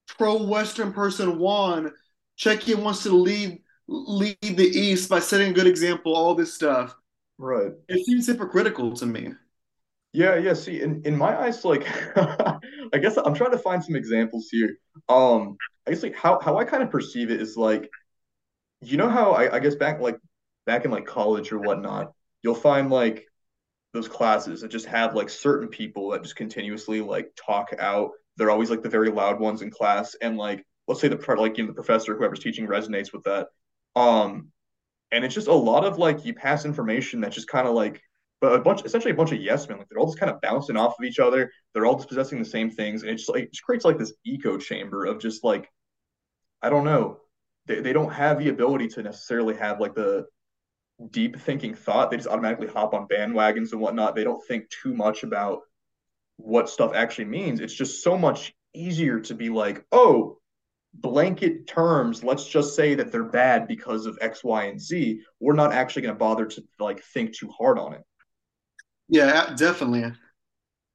pro 0.07 0.41
Western 0.43 0.93
person 0.93 1.37
won. 1.37 1.91
Czechia 2.39 2.75
wants 2.75 3.03
to 3.03 3.09
lead 3.15 3.59
lead 3.87 4.37
the 4.41 4.65
East 4.65 5.09
by 5.09 5.19
setting 5.19 5.51
a 5.51 5.53
good 5.53 5.67
example. 5.67 6.15
All 6.15 6.33
this 6.33 6.53
stuff. 6.53 6.95
Right. 7.37 7.71
It 7.87 8.05
seems 8.05 8.27
hypocritical 8.27 8.93
to 8.93 9.05
me. 9.05 9.33
Yeah, 10.13 10.35
yeah. 10.35 10.53
See, 10.53 10.81
in, 10.81 11.01
in 11.05 11.17
my 11.17 11.37
eyes, 11.37 11.65
like 11.65 11.87
I 12.17 12.97
guess 13.01 13.17
I'm 13.17 13.33
trying 13.33 13.51
to 13.51 13.57
find 13.57 13.83
some 13.83 13.95
examples 13.95 14.47
here. 14.51 14.77
Um, 15.09 15.57
I 15.87 15.91
guess 15.91 16.03
like 16.03 16.15
how, 16.15 16.39
how 16.39 16.57
I 16.57 16.65
kind 16.65 16.83
of 16.83 16.91
perceive 16.91 17.31
it 17.31 17.41
is 17.41 17.57
like 17.57 17.89
you 18.81 18.97
know 18.97 19.09
how 19.09 19.31
I, 19.31 19.55
I 19.55 19.59
guess 19.59 19.75
back 19.75 19.99
like 19.99 20.17
back 20.65 20.85
in 20.85 20.91
like 20.91 21.05
college 21.05 21.51
or 21.51 21.59
whatnot, 21.59 22.13
you'll 22.43 22.55
find 22.55 22.89
like 22.91 23.25
those 23.93 24.07
classes 24.07 24.61
that 24.61 24.69
just 24.71 24.85
have 24.87 25.15
like 25.15 25.29
certain 25.29 25.67
people 25.67 26.11
that 26.11 26.23
just 26.23 26.35
continuously 26.35 27.01
like 27.01 27.31
talk 27.35 27.73
out. 27.79 28.11
They're 28.37 28.51
always 28.51 28.69
like 28.69 28.83
the 28.83 28.89
very 28.89 29.09
loud 29.09 29.39
ones 29.39 29.61
in 29.61 29.71
class, 29.71 30.15
and 30.21 30.37
like 30.37 30.65
let's 30.87 31.01
say 31.01 31.07
the 31.07 31.35
like 31.37 31.57
you 31.57 31.63
know 31.63 31.69
the 31.69 31.73
professor 31.73 32.15
whoever's 32.15 32.39
teaching 32.39 32.67
resonates 32.67 33.13
with 33.13 33.23
that. 33.23 33.47
Um, 33.95 34.52
and 35.13 35.23
it's 35.23 35.35
just 35.35 35.47
a 35.47 35.53
lot 35.53 35.85
of 35.85 35.97
like 35.97 36.25
you 36.25 36.33
pass 36.33 36.65
information 36.65 37.21
that's 37.21 37.35
just 37.35 37.47
kind 37.47 37.67
of 37.67 37.73
like 37.73 38.01
but 38.41 38.53
a 38.53 38.59
bunch 38.59 38.83
essentially 38.83 39.11
a 39.11 39.15
bunch 39.15 39.31
of 39.31 39.39
yes 39.39 39.69
men 39.69 39.77
like 39.77 39.87
they're 39.87 39.99
all 39.99 40.07
just 40.07 40.19
kind 40.19 40.31
of 40.31 40.41
bouncing 40.41 40.75
off 40.75 40.95
of 40.99 41.05
each 41.05 41.19
other. 41.19 41.49
They're 41.73 41.85
all 41.85 41.95
just 41.95 42.09
possessing 42.09 42.39
the 42.39 42.45
same 42.45 42.69
things, 42.69 43.03
and 43.03 43.11
it 43.11 43.15
just 43.15 43.29
like 43.29 43.43
it 43.43 43.51
just 43.53 43.63
creates 43.63 43.85
like 43.85 43.97
this 43.97 44.13
echo 44.27 44.57
chamber 44.57 45.05
of 45.05 45.21
just 45.21 45.45
like 45.45 45.69
I 46.61 46.69
don't 46.69 46.83
know. 46.83 47.19
They, 47.65 47.79
they 47.79 47.93
don't 47.93 48.11
have 48.11 48.39
the 48.39 48.49
ability 48.49 48.89
to 48.89 49.03
necessarily 49.03 49.55
have 49.55 49.79
like 49.79 49.95
the 49.95 50.25
deep 51.11 51.39
thinking 51.39 51.73
thought. 51.75 52.11
They 52.11 52.17
just 52.17 52.27
automatically 52.27 52.67
hop 52.67 52.93
on 52.93 53.07
bandwagons 53.07 53.71
and 53.71 53.79
whatnot. 53.79 54.15
They 54.15 54.25
don't 54.25 54.45
think 54.45 54.69
too 54.69 54.93
much 54.93 55.23
about 55.23 55.61
what 56.37 56.69
stuff 56.69 56.93
actually 56.93 57.25
means. 57.25 57.61
It's 57.61 57.73
just 57.73 58.03
so 58.03 58.17
much 58.17 58.53
easier 58.73 59.19
to 59.21 59.35
be 59.35 59.49
like, 59.49 59.85
oh, 59.91 60.39
blanket 60.93 61.67
terms, 61.67 62.23
let's 62.23 62.47
just 62.47 62.75
say 62.75 62.95
that 62.95 63.11
they're 63.11 63.23
bad 63.23 63.67
because 63.67 64.05
of 64.05 64.17
X, 64.21 64.43
Y, 64.43 64.65
and 64.65 64.79
Z. 64.79 65.21
We're 65.39 65.53
not 65.53 65.73
actually 65.73 66.03
going 66.03 66.15
to 66.15 66.19
bother 66.19 66.45
to 66.45 66.63
like 66.79 67.03
think 67.03 67.33
too 67.33 67.49
hard 67.49 67.79
on 67.79 67.93
it. 67.93 68.03
Yeah, 69.09 69.53
definitely. 69.55 70.13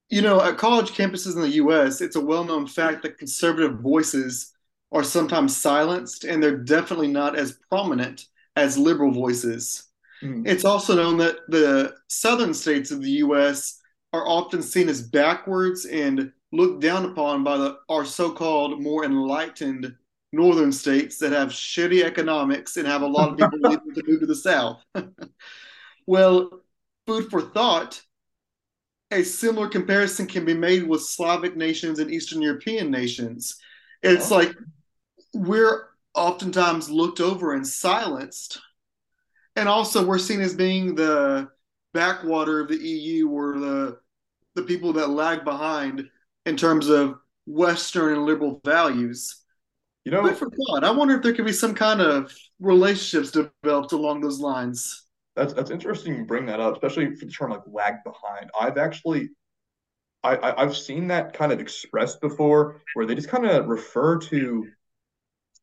You 0.09 0.23
know, 0.23 0.43
at 0.43 0.57
college 0.57 0.93
campuses 0.93 1.35
in 1.37 1.43
the 1.43 1.57
US, 1.63 2.01
it's 2.01 2.17
a 2.17 2.21
well 2.21 2.45
known 2.45 2.67
fact 2.67 3.03
that 3.03 3.19
conservative 3.19 3.81
voices 3.81 4.53
are 4.91 5.05
sometimes 5.05 5.57
silenced 5.57 6.25
and 6.25 6.43
they're 6.43 6.57
definitely 6.57 7.09
not 7.09 7.37
as 7.37 7.59
prominent 7.69 8.25
as 8.57 8.79
liberal 8.79 9.13
voices. 9.13 9.85
Mm. 10.23 10.47
It's 10.47 10.65
also 10.65 10.97
known 10.97 11.19
that 11.19 11.37
the 11.49 11.95
southern 12.09 12.55
states 12.55 12.91
of 12.91 13.03
the 13.03 13.11
US 13.11 13.81
are 14.13 14.27
often 14.27 14.63
seen 14.63 14.89
as 14.89 15.03
backwards 15.03 15.85
and 15.85 16.33
looked 16.53 16.81
down 16.81 17.05
upon 17.05 17.45
by 17.45 17.57
the, 17.57 17.79
our 17.89 18.05
so 18.05 18.31
called 18.31 18.81
more 18.81 19.05
enlightened 19.05 19.95
northern 20.33 20.73
states 20.73 21.19
that 21.19 21.33
have 21.33 21.49
shitty 21.49 22.03
economics 22.03 22.77
and 22.77 22.87
have 22.87 23.03
a 23.03 23.07
lot 23.07 23.31
of 23.31 23.39
people 23.39 23.59
leaving 23.63 23.95
to 23.95 24.03
move 24.07 24.21
to 24.21 24.27
the 24.27 24.35
south. 24.35 24.83
well, 26.07 26.61
food 27.07 27.31
for 27.31 27.41
thought 27.41 28.03
a 29.11 29.23
similar 29.23 29.69
comparison 29.69 30.27
can 30.27 30.45
be 30.45 30.55
made 30.55 30.87
with 30.87 31.03
Slavic 31.03 31.57
nations 31.57 31.99
and 31.99 32.11
Eastern 32.11 32.43
European 32.43 32.91
nations. 32.91 33.59
It's 34.03 34.31
oh. 34.31 34.37
like 34.37 34.55
we're 35.35 35.89
oftentimes 36.15 36.91
looked 36.91 37.21
over 37.21 37.55
and 37.55 37.67
silenced. 37.67 38.61
And 39.57 39.69
also 39.69 40.05
we're 40.05 40.19
seen 40.19 40.41
as 40.41 40.55
being 40.55 40.95
the 40.95 41.49
backwater 41.95 42.61
of 42.61 42.69
the 42.69 42.77
EU 42.77 43.29
or 43.29 43.59
the 43.59 43.99
the 44.55 44.63
people 44.63 44.93
that 44.93 45.11
lag 45.11 45.45
behind 45.45 46.11
in 46.49 46.57
terms 46.57 46.89
of 46.89 47.19
Western 47.47 48.15
and 48.15 48.27
liberal 48.27 48.61
values. 48.65 49.43
You 50.05 50.13
know, 50.13 50.23
but 50.23 50.39
for 50.39 50.49
God, 50.49 50.85
I 50.85 50.91
wonder 50.91 51.17
if 51.17 51.23
there 51.23 51.35
could 51.35 51.45
be 51.45 51.53
some 51.53 51.75
kind 51.75 52.01
of 52.01 52.35
relationships 52.61 53.31
developed 53.31 53.93
along 53.93 54.21
those 54.21 54.41
lines. 54.41 55.05
That's 55.37 55.53
that's 55.53 55.71
interesting 55.71 56.17
you 56.17 56.25
bring 56.25 56.47
that 56.47 56.61
up, 56.61 56.75
especially 56.75 57.15
for 57.15 57.27
the 57.27 57.31
term 57.31 57.51
like 57.51 57.63
lag 57.67 57.97
behind. 58.05 58.51
I've 58.59 58.79
actually 58.79 59.31
I, 60.25 60.55
I 60.57 60.63
have 60.63 60.77
seen 60.77 61.09
that 61.09 61.35
kind 61.35 61.53
of 61.53 61.61
expressed 61.61 62.21
before 62.21 62.83
where 62.95 63.07
they 63.07 63.15
just 63.15 63.29
kind 63.29 63.47
of 63.47 63.69
refer 63.69 64.19
to 64.19 64.67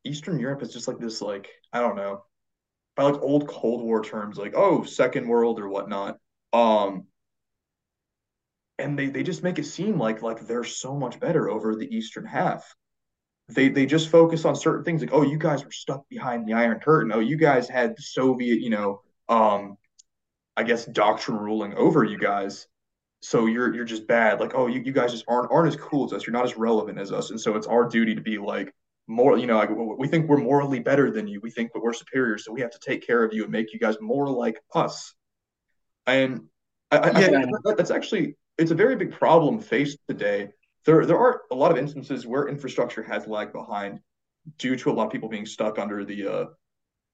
Eastern 0.05 0.39
Europe 0.39 0.61
as 0.61 0.73
just 0.73 0.87
like 0.87 0.99
this 0.99 1.21
like 1.21 1.49
I 1.73 1.79
don't 1.79 1.95
know 1.95 2.23
by 2.95 3.03
like 3.03 3.21
old 3.21 3.47
Cold 3.47 3.83
War 3.83 4.03
terms 4.03 4.37
like 4.37 4.53
oh 4.55 4.83
second 4.83 5.27
world 5.27 5.59
or 5.59 5.67
whatnot. 5.67 6.19
Um 6.53 7.07
and 8.77 8.97
they, 8.97 9.07
they 9.07 9.23
just 9.23 9.43
make 9.43 9.59
it 9.59 9.65
seem 9.65 9.97
like 9.97 10.21
like 10.21 10.47
they're 10.47 10.63
so 10.63 10.95
much 10.95 11.19
better 11.19 11.49
over 11.49 11.75
the 11.75 11.95
eastern 11.95 12.25
half. 12.25 12.75
They 13.47 13.69
they 13.69 13.85
just 13.85 14.09
focus 14.09 14.45
on 14.45 14.55
certain 14.55 14.83
things 14.83 15.01
like 15.01 15.13
oh 15.13 15.21
you 15.21 15.37
guys 15.37 15.63
were 15.63 15.71
stuck 15.71 16.07
behind 16.09 16.47
the 16.47 16.53
Iron 16.53 16.79
Curtain. 16.79 17.11
Oh 17.11 17.19
you 17.19 17.37
guys 17.37 17.69
had 17.69 17.95
the 17.95 18.01
Soviet 18.01 18.59
you 18.59 18.69
know 18.69 19.01
um, 19.29 19.77
I 20.57 20.63
guess 20.63 20.85
doctrine 20.85 21.37
ruling 21.37 21.73
over 21.75 22.03
you 22.03 22.17
guys. 22.17 22.67
So 23.21 23.45
you're 23.47 23.73
you're 23.73 23.85
just 23.85 24.07
bad. 24.07 24.39
Like, 24.39 24.53
oh, 24.55 24.67
you, 24.67 24.81
you 24.81 24.91
guys 24.91 25.11
just 25.11 25.25
aren't 25.27 25.51
aren't 25.51 25.67
as 25.67 25.75
cool 25.75 26.05
as 26.05 26.13
us. 26.13 26.25
You're 26.25 26.33
not 26.33 26.45
as 26.45 26.57
relevant 26.57 26.99
as 26.99 27.11
us. 27.11 27.31
And 27.31 27.41
so 27.41 27.55
it's 27.55 27.67
our 27.67 27.87
duty 27.89 28.15
to 28.15 28.21
be 28.21 28.37
like 28.37 28.73
more, 29.07 29.37
you 29.37 29.47
know, 29.47 29.57
like 29.57 29.69
we 29.71 30.07
think 30.07 30.29
we're 30.29 30.37
morally 30.37 30.79
better 30.79 31.11
than 31.11 31.27
you. 31.27 31.39
We 31.41 31.51
think 31.51 31.73
that 31.73 31.81
we're 31.81 31.93
superior. 31.93 32.37
So 32.37 32.51
we 32.51 32.61
have 32.61 32.71
to 32.71 32.79
take 32.79 33.05
care 33.05 33.23
of 33.23 33.33
you 33.33 33.43
and 33.43 33.51
make 33.51 33.73
you 33.73 33.79
guys 33.79 33.97
more 33.99 34.29
like 34.29 34.59
us. 34.73 35.13
And 36.05 36.47
I, 36.91 36.97
I, 36.97 37.19
yeah. 37.19 37.45
I 37.65 37.73
that's 37.73 37.91
actually 37.91 38.35
it's 38.57 38.71
a 38.71 38.75
very 38.75 38.95
big 38.95 39.11
problem 39.11 39.59
faced 39.59 39.99
today. 40.07 40.49
There 40.85 41.05
there 41.05 41.17
are 41.17 41.41
a 41.51 41.55
lot 41.55 41.71
of 41.71 41.77
instances 41.77 42.27
where 42.27 42.47
infrastructure 42.47 43.03
has 43.03 43.27
lagged 43.27 43.53
behind 43.53 43.99
due 44.57 44.75
to 44.75 44.91
a 44.91 44.93
lot 44.93 45.07
of 45.07 45.11
people 45.11 45.29
being 45.29 45.45
stuck 45.45 45.79
under 45.79 46.05
the 46.05 46.27
uh, 46.27 46.45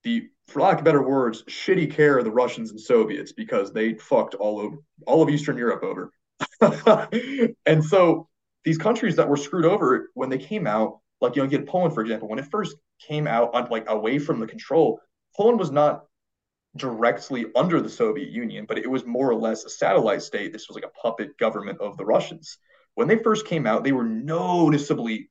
the, 0.03 0.29
for 0.47 0.61
lack 0.61 0.79
of 0.79 0.83
better 0.83 1.07
words, 1.07 1.43
shitty 1.43 1.91
care 1.91 2.17
of 2.17 2.25
the 2.25 2.31
Russians 2.31 2.71
and 2.71 2.79
Soviets 2.79 3.31
because 3.31 3.71
they 3.71 3.93
fucked 3.93 4.35
all 4.35 4.59
over 4.59 4.77
all 5.05 5.21
of 5.21 5.29
Eastern 5.29 5.57
Europe 5.57 5.83
over. 5.83 6.11
and 7.65 7.83
so 7.83 8.27
these 8.63 8.77
countries 8.77 9.15
that 9.15 9.29
were 9.29 9.37
screwed 9.37 9.65
over 9.65 10.09
when 10.13 10.29
they 10.29 10.37
came 10.37 10.67
out, 10.67 10.99
like 11.21 11.35
you 11.35 11.41
know, 11.41 11.49
you 11.49 11.57
get 11.57 11.67
Poland 11.67 11.93
for 11.93 12.01
example, 12.01 12.27
when 12.27 12.39
it 12.39 12.49
first 12.51 12.75
came 12.99 13.27
out 13.27 13.71
like 13.71 13.89
away 13.89 14.19
from 14.19 14.39
the 14.39 14.47
control, 14.47 14.99
Poland 15.35 15.59
was 15.59 15.71
not 15.71 16.05
directly 16.75 17.45
under 17.55 17.81
the 17.81 17.89
Soviet 17.89 18.29
Union, 18.29 18.65
but 18.67 18.77
it 18.77 18.89
was 18.89 19.05
more 19.05 19.29
or 19.29 19.35
less 19.35 19.65
a 19.65 19.69
satellite 19.69 20.21
state. 20.21 20.53
This 20.53 20.67
was 20.67 20.75
like 20.75 20.85
a 20.85 21.01
puppet 21.01 21.37
government 21.37 21.79
of 21.81 21.97
the 21.97 22.05
Russians. 22.05 22.57
When 22.95 23.07
they 23.07 23.17
first 23.17 23.45
came 23.45 23.67
out, 23.67 23.83
they 23.83 23.91
were 23.91 24.05
noticeably 24.05 25.29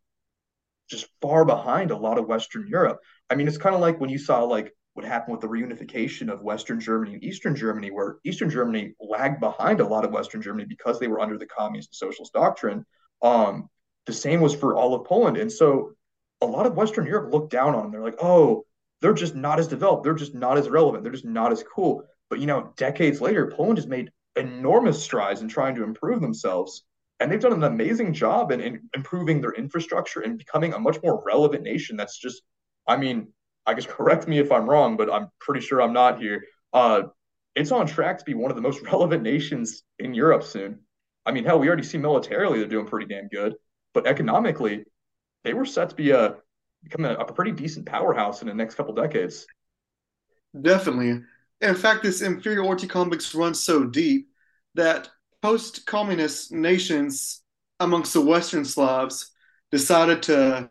just 0.90 1.06
far 1.22 1.44
behind 1.44 1.90
a 1.90 1.96
lot 1.96 2.18
of 2.18 2.26
Western 2.26 2.66
Europe. 2.66 3.00
I 3.30 3.36
mean, 3.36 3.48
it's 3.48 3.58
kind 3.58 3.74
of 3.74 3.80
like 3.80 4.00
when 4.00 4.10
you 4.10 4.18
saw 4.18 4.42
like 4.42 4.74
what 4.94 5.06
happened 5.06 5.32
with 5.32 5.40
the 5.40 5.48
reunification 5.48 6.30
of 6.30 6.42
Western 6.42 6.80
Germany 6.80 7.14
and 7.14 7.24
Eastern 7.24 7.54
Germany, 7.54 7.90
where 7.90 8.16
Eastern 8.24 8.50
Germany 8.50 8.94
lagged 9.00 9.40
behind 9.40 9.80
a 9.80 9.86
lot 9.86 10.04
of 10.04 10.10
Western 10.10 10.42
Germany 10.42 10.66
because 10.68 10.98
they 10.98 11.08
were 11.08 11.20
under 11.20 11.38
the 11.38 11.46
communist 11.46 11.90
and 11.90 12.08
socialist 12.08 12.32
doctrine. 12.32 12.84
Um, 13.22 13.68
the 14.06 14.12
same 14.12 14.40
was 14.40 14.54
for 14.54 14.74
all 14.74 14.94
of 14.94 15.06
Poland. 15.06 15.36
And 15.36 15.50
so 15.52 15.92
a 16.40 16.46
lot 16.46 16.66
of 16.66 16.74
Western 16.74 17.06
Europe 17.06 17.32
looked 17.32 17.52
down 17.52 17.74
on 17.74 17.82
them. 17.82 17.92
They're 17.92 18.02
like, 18.02 18.18
oh, 18.20 18.64
they're 19.00 19.14
just 19.14 19.34
not 19.34 19.58
as 19.58 19.68
developed. 19.68 20.04
They're 20.04 20.14
just 20.14 20.34
not 20.34 20.58
as 20.58 20.68
relevant. 20.68 21.02
They're 21.02 21.12
just 21.12 21.24
not 21.24 21.52
as 21.52 21.62
cool. 21.62 22.04
But, 22.28 22.38
you 22.40 22.46
know, 22.46 22.72
decades 22.76 23.20
later, 23.20 23.50
Poland 23.50 23.78
has 23.78 23.86
made 23.86 24.10
enormous 24.36 25.02
strides 25.02 25.40
in 25.40 25.48
trying 25.48 25.74
to 25.76 25.84
improve 25.84 26.20
themselves. 26.20 26.84
And 27.18 27.30
they've 27.30 27.40
done 27.40 27.52
an 27.52 27.64
amazing 27.64 28.14
job 28.14 28.52
in, 28.52 28.60
in 28.60 28.88
improving 28.94 29.40
their 29.40 29.52
infrastructure 29.52 30.20
and 30.20 30.38
becoming 30.38 30.72
a 30.72 30.78
much 30.78 30.98
more 31.02 31.22
relevant 31.26 31.62
nation 31.62 31.96
that's 31.96 32.18
just 32.18 32.42
I 32.86 32.96
mean, 32.96 33.28
I 33.66 33.74
guess 33.74 33.86
correct 33.88 34.28
me 34.28 34.38
if 34.38 34.52
I'm 34.52 34.68
wrong, 34.68 34.96
but 34.96 35.12
I'm 35.12 35.28
pretty 35.40 35.60
sure 35.60 35.80
I'm 35.80 35.92
not 35.92 36.20
here. 36.20 36.44
Uh, 36.72 37.02
it's 37.54 37.72
on 37.72 37.86
track 37.86 38.18
to 38.18 38.24
be 38.24 38.34
one 38.34 38.50
of 38.50 38.56
the 38.56 38.62
most 38.62 38.82
relevant 38.92 39.22
nations 39.22 39.82
in 39.98 40.14
Europe 40.14 40.42
soon. 40.42 40.80
I 41.26 41.32
mean, 41.32 41.44
hell, 41.44 41.58
we 41.58 41.68
already 41.68 41.82
see 41.82 41.98
militarily 41.98 42.58
they're 42.58 42.68
doing 42.68 42.86
pretty 42.86 43.06
damn 43.06 43.28
good, 43.28 43.54
but 43.92 44.06
economically, 44.06 44.84
they 45.44 45.54
were 45.54 45.66
set 45.66 45.90
to 45.90 45.94
be 45.94 46.10
a 46.10 46.36
become 46.82 47.04
a, 47.04 47.14
a 47.14 47.32
pretty 47.32 47.52
decent 47.52 47.86
powerhouse 47.86 48.42
in 48.42 48.48
the 48.48 48.54
next 48.54 48.74
couple 48.74 48.94
decades. 48.94 49.46
Definitely. 50.60 51.22
In 51.60 51.74
fact, 51.74 52.02
this 52.02 52.22
inferiority 52.22 52.86
complex 52.86 53.34
runs 53.34 53.62
so 53.62 53.84
deep 53.84 54.28
that 54.74 55.08
post-communist 55.42 56.52
nations 56.52 57.42
amongst 57.80 58.12
the 58.12 58.20
Western 58.20 58.64
Slavs 58.64 59.30
decided 59.70 60.22
to 60.24 60.70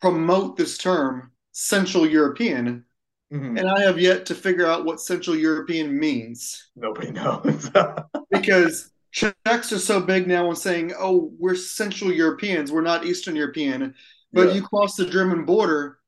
promote 0.00 0.56
this 0.56 0.78
term 0.78 1.32
Central 1.52 2.06
European, 2.06 2.84
mm-hmm. 3.32 3.56
and 3.58 3.68
I 3.68 3.80
have 3.80 3.98
yet 3.98 4.26
to 4.26 4.34
figure 4.34 4.66
out 4.66 4.84
what 4.84 5.00
Central 5.00 5.36
European 5.36 5.98
means. 5.98 6.70
Nobody 6.76 7.10
knows 7.10 7.70
because 8.30 8.90
Czechs 9.12 9.72
are 9.72 9.78
so 9.78 10.00
big 10.00 10.26
now 10.26 10.48
on 10.48 10.56
saying, 10.56 10.92
"Oh, 10.98 11.32
we're 11.38 11.54
Central 11.54 12.12
Europeans, 12.12 12.70
we're 12.70 12.80
not 12.82 13.04
Eastern 13.04 13.36
European." 13.36 13.94
But 14.32 14.48
yeah. 14.48 14.54
you 14.54 14.62
cross 14.62 14.96
the 14.96 15.06
German 15.06 15.44
border, 15.44 15.98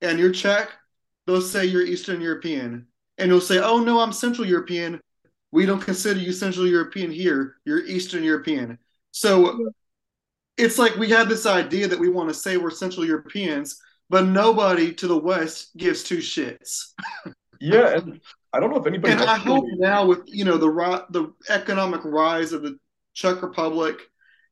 and 0.00 0.18
you're 0.18 0.32
Czech, 0.32 0.70
they'll 1.26 1.40
say 1.40 1.64
you're 1.64 1.82
Eastern 1.82 2.20
European, 2.20 2.86
and 3.18 3.28
you'll 3.28 3.40
say, 3.40 3.58
"Oh 3.58 3.78
no, 3.78 4.00
I'm 4.00 4.12
Central 4.12 4.46
European." 4.46 5.00
We 5.50 5.66
don't 5.66 5.80
consider 5.80 6.18
you 6.18 6.32
Central 6.32 6.66
European 6.66 7.10
here. 7.10 7.56
You're 7.64 7.84
Eastern 7.84 8.24
European. 8.24 8.78
So 9.10 9.70
it's 10.56 10.78
like 10.78 10.96
we 10.96 11.10
have 11.10 11.28
this 11.28 11.46
idea 11.46 11.88
that 11.88 11.98
we 11.98 12.08
want 12.08 12.28
to 12.28 12.34
say 12.34 12.56
we're 12.56 12.70
Central 12.70 13.04
Europeans, 13.04 13.78
but 14.08 14.26
nobody 14.26 14.92
to 14.94 15.06
the 15.08 15.18
West 15.18 15.76
gives 15.76 16.02
two 16.02 16.18
shits. 16.18 16.92
yeah, 17.60 17.98
and 17.98 18.20
I 18.52 18.60
don't 18.60 18.70
know 18.70 18.80
if 18.80 18.86
anybody. 18.86 19.12
And 19.12 19.22
I 19.22 19.36
hope 19.36 19.64
now 19.74 20.06
with 20.06 20.22
you 20.26 20.44
know 20.44 20.56
the 20.56 21.06
the 21.10 21.32
economic 21.48 22.02
rise 22.04 22.52
of 22.52 22.62
the 22.62 22.78
Czech 23.14 23.42
Republic 23.42 23.96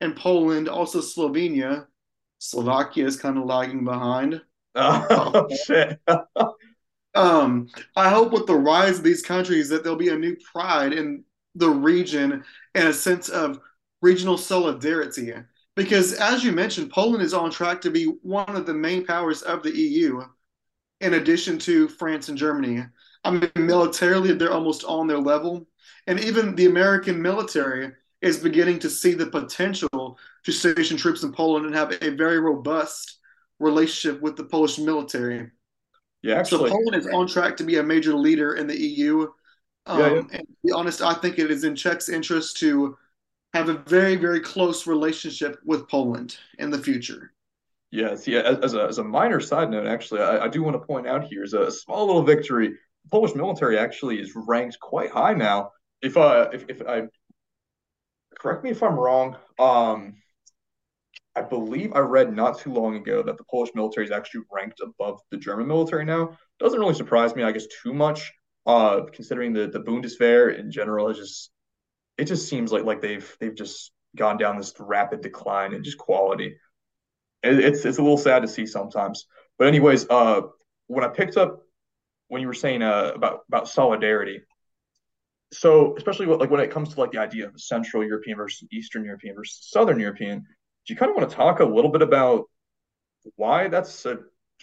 and 0.01 0.16
Poland, 0.16 0.69
also 0.69 1.01
Slovenia, 1.01 1.87
Slovakia 2.40 3.07
is 3.07 3.16
kind 3.16 3.38
of 3.38 3.44
lagging 3.44 3.85
behind. 3.85 4.42
Oh 4.76 5.48
shit. 5.66 5.98
um, 7.16 7.68
I 7.96 8.09
hope 8.09 8.31
with 8.31 8.46
the 8.46 8.55
rise 8.55 8.98
of 8.98 9.05
these 9.05 9.20
countries 9.20 9.68
that 9.68 9.83
there'll 9.83 9.98
be 9.98 10.11
a 10.11 10.16
new 10.16 10.37
pride 10.53 10.92
in 10.92 11.24
the 11.57 11.68
region 11.68 12.44
and 12.76 12.88
a 12.88 12.92
sense 12.92 13.29
of 13.29 13.59
regional 14.00 14.38
solidarity 14.38 15.35
because 15.76 16.12
as 16.12 16.44
you 16.44 16.53
mentioned, 16.53 16.90
Poland 16.90 17.22
is 17.22 17.35
on 17.35 17.50
track 17.50 17.81
to 17.81 17.90
be 17.90 18.05
one 18.22 18.55
of 18.55 18.66
the 18.66 18.74
main 18.74 19.07
powers 19.07 19.42
of 19.42 19.62
the 19.62 19.70
EU, 19.74 20.22
in 21.00 21.14
addition 21.14 21.59
to 21.61 21.88
France 21.88 22.29
and 22.29 22.37
Germany. 22.37 22.85
I 23.24 23.31
mean, 23.31 23.50
militarily, 23.57 24.33
they're 24.33 24.53
almost 24.53 24.85
on 24.85 25.07
their 25.07 25.18
level. 25.18 25.66
And 26.07 26.20
even 26.20 26.55
the 26.55 26.66
American 26.66 27.22
military 27.22 27.92
is 28.22 28.38
beginning 28.38 28.78
to 28.80 28.90
see 28.90 29.14
the 29.14 29.26
potential 29.26 30.18
to 30.44 30.52
station 30.52 30.96
troops 30.96 31.22
in 31.22 31.33
Poland 31.33 31.66
and 31.66 31.74
have 31.74 31.92
a 32.02 32.11
very 32.11 32.38
robust 32.38 33.18
relationship 33.59 34.20
with 34.20 34.37
the 34.37 34.44
Polish 34.44 34.78
military. 34.78 35.50
Yeah, 36.22 36.37
actually. 36.37 36.70
So 36.70 36.76
Poland 36.76 36.96
is 36.96 37.06
on 37.06 37.26
track 37.26 37.56
to 37.59 37.64
be 37.64 37.78
a 37.78 37.83
major 37.83 38.14
leader 38.14 38.54
in 38.54 38.66
the 38.66 38.78
EU. 38.78 39.28
Um, 39.87 40.00
yeah, 40.00 40.09
yeah. 40.09 40.18
And 40.18 40.30
to 40.33 40.56
be 40.64 40.72
honest, 40.72 41.02
I 41.02 41.14
think 41.14 41.38
it 41.38 41.50
is 41.50 41.64
in 41.64 41.74
Czech's 41.74 42.09
interest 42.09 42.59
to 42.59 42.96
have 43.54 43.68
a 43.68 43.74
very, 43.74 44.16
very 44.16 44.40
close 44.40 44.87
relationship 44.87 45.59
with 45.64 45.88
Poland 45.88 46.37
in 46.59 46.70
the 46.70 46.78
future. 46.78 47.33
Yes, 47.90 48.28
yeah. 48.28 48.40
As 48.62 48.74
a, 48.74 48.87
as 48.87 48.98
a 48.98 49.04
minor 49.04 49.40
side 49.40 49.70
note, 49.70 49.87
actually, 49.87 50.20
I, 50.20 50.44
I 50.44 50.48
do 50.48 50.62
want 50.62 50.74
to 50.74 50.87
point 50.87 51.06
out 51.06 51.24
here 51.24 51.42
is 51.42 51.54
a 51.54 51.70
small 51.70 52.06
little 52.06 52.22
victory. 52.22 52.68
The 52.68 53.09
Polish 53.11 53.35
military 53.35 53.78
actually 53.78 54.20
is 54.20 54.33
ranked 54.37 54.78
quite 54.78 55.11
high 55.11 55.35
now. 55.35 55.72
If 56.00 56.16
uh, 56.16 56.50
if, 56.52 56.66
if 56.68 56.83
I 56.87 57.09
correct 58.40 58.64
me 58.64 58.70
if 58.70 58.83
I'm 58.83 58.98
wrong, 58.98 59.37
um, 59.59 60.14
I 61.37 61.42
believe 61.42 61.92
I 61.94 62.00
read 62.00 62.35
not 62.35 62.59
too 62.59 62.72
long 62.72 62.96
ago 62.96 63.22
that 63.22 63.37
the 63.37 63.44
Polish 63.44 63.70
military 63.74 64.07
is 64.07 64.11
actually 64.11 64.42
ranked 64.50 64.81
above 64.81 65.20
the 65.31 65.37
German 65.37 65.68
military 65.68 66.05
now. 66.05 66.37
Doesn't 66.59 66.81
really 66.81 66.94
surprise 66.94 67.37
me, 67.37 67.42
I 67.42 67.53
guess, 67.53 67.66
too 67.83 67.92
much, 67.92 68.33
uh, 68.66 69.03
considering 69.12 69.53
the 69.53 69.68
the 69.68 69.81
Bundeswehr 69.81 70.59
in 70.59 70.72
general 70.72 71.09
is 71.09 71.18
just 71.18 71.50
it 72.18 72.24
just 72.24 72.48
seems 72.48 72.72
like 72.72 72.85
like 72.85 73.00
they've 73.00 73.37
they've 73.40 73.55
just 73.55 73.92
gone 74.16 74.38
down 74.38 74.57
this 74.57 74.74
rapid 74.81 75.20
decline 75.20 75.72
in 75.72 75.85
just 75.85 75.98
quality. 75.98 76.57
It, 77.42 77.59
it's 77.61 77.85
it's 77.85 77.98
a 77.98 78.03
little 78.03 78.18
sad 78.18 78.42
to 78.42 78.48
see 78.48 78.66
sometimes. 78.66 79.26
But 79.59 79.68
anyways, 79.68 80.07
uh, 80.11 80.42
when 80.88 81.05
I 81.05 81.09
picked 81.09 81.37
up 81.37 81.62
when 82.29 82.40
you 82.40 82.48
were 82.48 82.55
saying 82.55 82.83
uh, 82.83 83.12
about 83.14 83.40
about 83.48 83.68
solidarity, 83.68 84.40
so 85.52 85.96
especially 85.96 86.26
what, 86.26 86.38
like 86.38 86.50
when 86.50 86.60
it 86.60 86.70
comes 86.70 86.94
to 86.94 87.00
like 87.00 87.12
the 87.12 87.18
idea 87.18 87.46
of 87.46 87.60
Central 87.60 88.04
European 88.04 88.36
versus 88.36 88.68
Eastern 88.72 89.04
European 89.04 89.34
versus 89.34 89.68
Southern 89.70 89.98
European, 89.98 90.40
do 90.40 90.92
you 90.92 90.96
kind 90.96 91.10
of 91.10 91.16
want 91.16 91.28
to 91.28 91.36
talk 91.36 91.60
a 91.60 91.64
little 91.64 91.90
bit 91.90 92.02
about 92.02 92.44
why 93.36 93.68
that's 93.68 94.06
a 94.06 94.18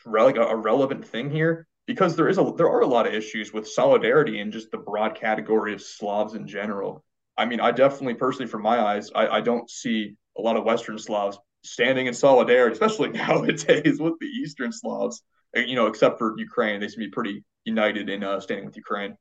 like 0.06 0.38
a 0.38 0.56
relevant 0.56 1.06
thing 1.06 1.30
here? 1.30 1.68
Because 1.86 2.16
there 2.16 2.30
is 2.30 2.38
a 2.38 2.54
there 2.58 2.70
are 2.70 2.82
a 2.82 2.88
lot 2.88 3.08
of 3.08 3.14
issues 3.14 3.54
with 3.54 3.68
solidarity 3.68 4.40
in 4.40 4.52
just 4.52 4.72
the 4.72 4.78
broad 4.78 5.16
category 5.16 5.74
of 5.74 5.82
Slavs 5.82 6.34
in 6.34 6.48
general. 6.48 7.04
I 7.38 7.46
mean, 7.46 7.60
I 7.60 7.72
definitely 7.72 8.16
personally, 8.16 8.48
from 8.48 8.64
my 8.64 8.80
eyes, 8.80 9.12
I, 9.14 9.28
I 9.28 9.42
don't 9.42 9.70
see 9.70 10.16
a 10.38 10.42
lot 10.42 10.58
of 10.58 10.64
Western 10.64 10.98
Slavs 10.98 11.38
standing 11.64 12.08
in 12.08 12.14
solidarity, 12.14 12.74
especially 12.74 13.10
nowadays 13.26 14.00
with 14.00 14.14
the 14.20 14.28
Eastern 14.28 14.72
Slavs. 14.72 15.22
You 15.56 15.76
know, 15.76 15.88
except 15.88 16.18
for 16.18 16.38
Ukraine, 16.38 16.80
they 16.80 16.88
seem 16.88 17.02
to 17.02 17.08
be 17.08 17.12
pretty 17.12 17.44
united 17.64 18.10
in 18.10 18.24
uh, 18.24 18.40
standing 18.40 18.66
with 18.66 18.76
Ukraine. 18.76 19.18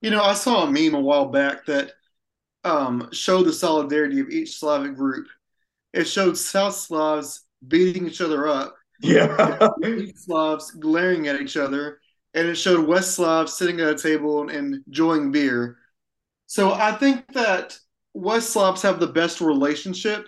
You 0.00 0.10
know, 0.10 0.22
I 0.22 0.34
saw 0.34 0.64
a 0.64 0.70
meme 0.70 0.94
a 0.94 1.00
while 1.00 1.26
back 1.26 1.66
that 1.66 1.92
um, 2.64 3.08
showed 3.12 3.44
the 3.44 3.52
solidarity 3.52 4.20
of 4.20 4.30
each 4.30 4.58
Slavic 4.58 4.96
group. 4.96 5.26
It 5.92 6.04
showed 6.04 6.38
South 6.38 6.74
Slavs 6.74 7.44
beating 7.66 8.06
each 8.06 8.20
other 8.20 8.48
up. 8.48 8.74
Yeah. 9.02 9.68
East 9.84 10.24
Slavs 10.24 10.70
glaring 10.72 11.28
at 11.28 11.40
each 11.40 11.56
other. 11.56 12.00
And 12.34 12.46
it 12.46 12.54
showed 12.54 12.86
West 12.86 13.14
Slavs 13.14 13.54
sitting 13.54 13.80
at 13.80 13.88
a 13.88 13.98
table 13.98 14.48
and 14.48 14.82
enjoying 14.86 15.32
beer. 15.32 15.78
So 16.46 16.72
I 16.72 16.92
think 16.92 17.24
that 17.34 17.78
West 18.14 18.50
Slavs 18.50 18.82
have 18.82 19.00
the 19.00 19.06
best 19.06 19.40
relationship. 19.40 20.26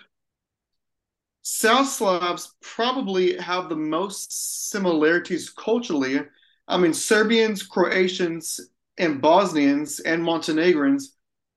South 1.43 1.87
Slavs 1.87 2.55
probably 2.61 3.37
have 3.37 3.69
the 3.69 3.75
most 3.75 4.69
similarities 4.69 5.49
culturally. 5.49 6.21
I 6.67 6.77
mean, 6.77 6.93
Serbians, 6.93 7.63
Croatians, 7.63 8.61
and 8.97 9.21
Bosnians 9.21 9.99
and 9.99 10.23
Montenegrins 10.23 11.15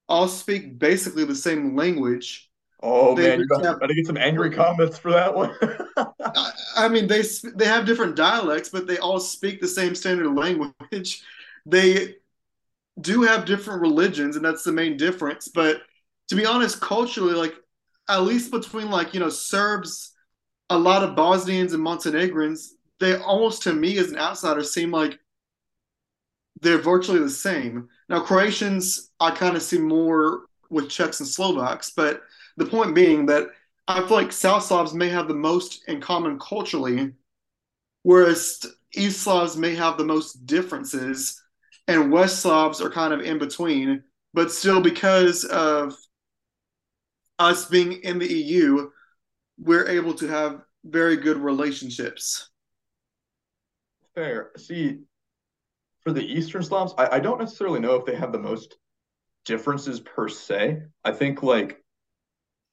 all 0.09 0.29
speak 0.29 0.79
basically 0.79 1.25
the 1.25 1.35
same 1.35 1.77
language. 1.77 2.51
Oh 2.83 3.15
they 3.15 3.37
man, 3.37 3.41
you 3.41 3.47
better, 3.49 3.95
get 3.95 4.07
some 4.07 4.17
angry 4.17 4.51
comments 4.51 4.99
for 4.99 5.11
that 5.11 5.35
one. 5.35 5.55
I, 5.97 6.53
I 6.77 6.89
mean, 6.89 7.07
they 7.07 7.23
they 7.55 7.65
have 7.65 7.87
different 7.87 8.17
dialects, 8.17 8.69
but 8.69 8.87
they 8.87 8.99
all 8.99 9.19
speak 9.19 9.61
the 9.61 9.69
same 9.69 9.95
standard 9.95 10.35
language. 10.35 11.23
They 11.69 12.15
do 13.01 13.23
have 13.23 13.45
different 13.45 13.81
religions, 13.81 14.37
and 14.37 14.45
that's 14.45 14.63
the 14.63 14.71
main 14.71 14.97
difference. 14.97 15.49
But 15.49 15.83
to 16.29 16.37
be 16.37 16.47
honest, 16.47 16.81
culturally, 16.81 17.35
like 17.35 17.57
at 18.09 18.23
least 18.23 18.53
between 18.53 18.89
like 18.89 19.15
you 19.15 19.19
know 19.19 19.29
Serbs, 19.29 20.13
a 20.71 20.79
lot 20.79 21.03
of 21.03 21.17
Bosnians 21.17 21.73
and 21.73 21.83
Montenegrins, 21.83 22.75
they 23.01 23.17
almost 23.17 23.65
to 23.65 23.73
me 23.73 23.99
as 23.99 24.13
an 24.13 24.19
outsider 24.19 24.63
seem 24.63 24.93
like 24.93 25.19
they're 26.61 26.79
virtually 26.79 27.21
the 27.21 27.31
same. 27.31 27.89
Now 28.09 28.21
Croatians, 28.21 29.11
I 29.21 29.31
kind 29.31 29.57
of 29.57 29.63
see 29.63 29.79
more 29.79 30.43
with 30.71 30.89
Czechs 30.89 31.21
and 31.21 31.29
Slovaks, 31.29 31.91
but 31.91 32.23
the 32.57 32.67
point 32.67 32.95
being 32.95 33.27
that 33.27 33.49
I 33.89 34.01
feel 34.01 34.17
like 34.17 34.33
South 34.33 34.65
Slavs 34.65 34.95
may 34.95 35.09
have 35.09 35.29
the 35.29 35.35
most 35.35 35.85
in 35.89 36.01
common 36.01 36.39
culturally, 36.39 37.13
whereas 38.03 38.65
East 38.95 39.23
Slavs 39.23 39.57
may 39.57 39.75
have 39.75 39.97
the 39.97 40.05
most 40.05 40.47
differences 40.47 41.41
and 41.89 42.11
West 42.11 42.41
Slavs 42.41 42.81
are 42.81 42.91
kind 42.91 43.13
of 43.13 43.21
in 43.21 43.39
between. 43.39 44.03
But 44.35 44.51
still, 44.53 44.81
because 44.81 45.45
of 45.45 45.97
us 47.39 47.67
being 47.67 47.93
in 48.03 48.19
the 48.19 48.33
EU, 48.33 48.91
we're 49.59 49.89
able 49.89 50.15
to 50.15 50.27
have 50.27 50.63
very 50.85 51.17
good 51.17 51.39
relationships. 51.39 52.51
Fair. 54.15 54.51
See, 54.57 54.99
for 56.07 56.13
the 56.13 56.25
Eastern 56.25 56.63
Slavs, 56.63 56.95
I, 56.97 57.17
I 57.17 57.19
don't 57.19 57.41
necessarily 57.41 57.81
know 57.81 57.97
if 57.97 58.05
they 58.05 58.15
have 58.15 58.31
the 58.31 58.39
most 58.39 58.77
differences 59.45 59.99
per 59.99 60.29
se. 60.29 60.83
I 61.03 61.11
think 61.11 61.43
like 61.43 61.83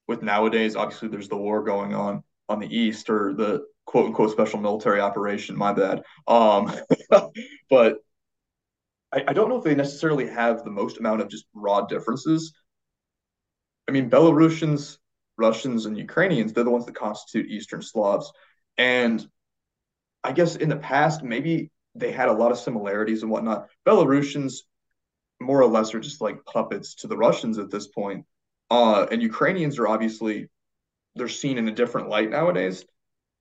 with 0.07 0.21
nowadays, 0.21 0.75
obviously 0.75 1.07
there's 1.07 1.29
the 1.29 1.37
war 1.37 1.63
going 1.63 1.95
on 1.95 2.23
on 2.47 2.59
the 2.59 2.67
east 2.67 3.09
or 3.09 3.33
the 3.33 3.63
quote 3.87 4.05
unquote 4.05 4.29
special 4.29 4.59
military 4.59 5.01
operation. 5.01 5.57
My 5.57 5.73
bad. 5.73 6.03
Um, 6.27 6.71
but 7.71 7.97
I, 9.11 9.23
I 9.29 9.33
don't 9.33 9.49
know 9.49 9.57
if 9.57 9.63
they 9.63 9.73
necessarily 9.73 10.27
have 10.27 10.63
the 10.63 10.69
most 10.69 10.99
amount 10.99 11.21
of 11.21 11.27
just 11.27 11.47
raw 11.55 11.87
differences. 11.87 12.53
I 13.89 13.93
mean, 13.93 14.11
Belarusians, 14.11 14.99
Russians, 15.39 15.87
and 15.87 15.97
Ukrainians, 15.97 16.53
they're 16.53 16.65
the 16.65 16.69
ones 16.69 16.85
that 16.85 16.93
constitute 16.93 17.49
Eastern 17.49 17.81
Slavs. 17.81 18.31
And 18.77 19.27
I 20.23 20.33
guess 20.33 20.55
in 20.55 20.69
the 20.69 20.75
past, 20.75 21.23
maybe 21.23 21.71
they 21.95 22.11
had 22.11 22.29
a 22.29 22.33
lot 22.33 22.51
of 22.51 22.57
similarities 22.57 23.21
and 23.21 23.31
whatnot. 23.31 23.67
Belarusians, 23.85 24.59
more 25.39 25.61
or 25.61 25.67
less, 25.67 25.93
are 25.93 25.99
just 25.99 26.21
like 26.21 26.45
puppets 26.45 26.95
to 26.95 27.07
the 27.07 27.17
Russians 27.17 27.57
at 27.57 27.71
this 27.71 27.87
point. 27.87 28.25
Uh, 28.69 29.05
and 29.11 29.21
Ukrainians 29.21 29.77
are 29.79 29.87
obviously 29.87 30.49
they're 31.15 31.27
seen 31.29 31.57
in 31.57 31.67
a 31.67 31.71
different 31.71 32.09
light 32.09 32.29
nowadays 32.29 32.85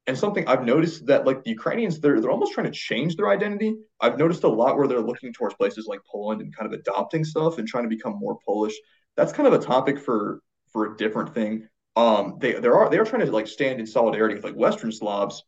and 0.07 0.19
something 0.19 0.47
I've 0.49 0.65
noticed 0.65 1.07
that 1.07 1.27
like 1.27 1.45
the 1.45 1.51
Ukrainians, 1.51 2.01
they're 2.01 2.21
they're 2.21 2.31
almost 2.31 2.53
trying 2.53 2.67
to 2.67 2.73
change 2.73 3.17
their 3.17 3.29
identity. 3.29 3.77
I've 4.01 4.19
noticed 4.19 4.43
a 4.45 4.49
lot 4.49 4.77
where 4.77 4.89
they're 4.89 5.01
looking 5.01 5.33
towards 5.33 5.55
places 5.55 5.87
like 5.87 6.01
Poland 6.11 6.41
and 6.41 6.55
kind 6.55 6.73
of 6.73 6.79
adopting 6.79 7.25
stuff 7.25 7.59
and 7.59 7.69
trying 7.69 7.85
to 7.85 7.91
become 7.91 8.19
more 8.19 8.39
Polish. 8.45 8.75
That's 9.17 9.33
kind 9.33 9.47
of 9.47 9.53
a 9.53 9.65
topic 9.65 10.01
for 10.01 10.41
for 10.73 10.93
a 10.93 10.97
different 10.97 11.35
thing. 11.35 11.69
Um, 11.95 12.39
they 12.41 12.55
there 12.55 12.77
are 12.77 12.91
they 12.91 12.99
are 12.99 13.05
trying 13.05 13.25
to 13.25 13.31
like 13.31 13.47
stand 13.47 13.79
in 13.79 13.87
solidarity 13.87 14.35
with 14.35 14.45
like 14.45 14.55
Western 14.55 14.91
Slavs, 14.91 15.45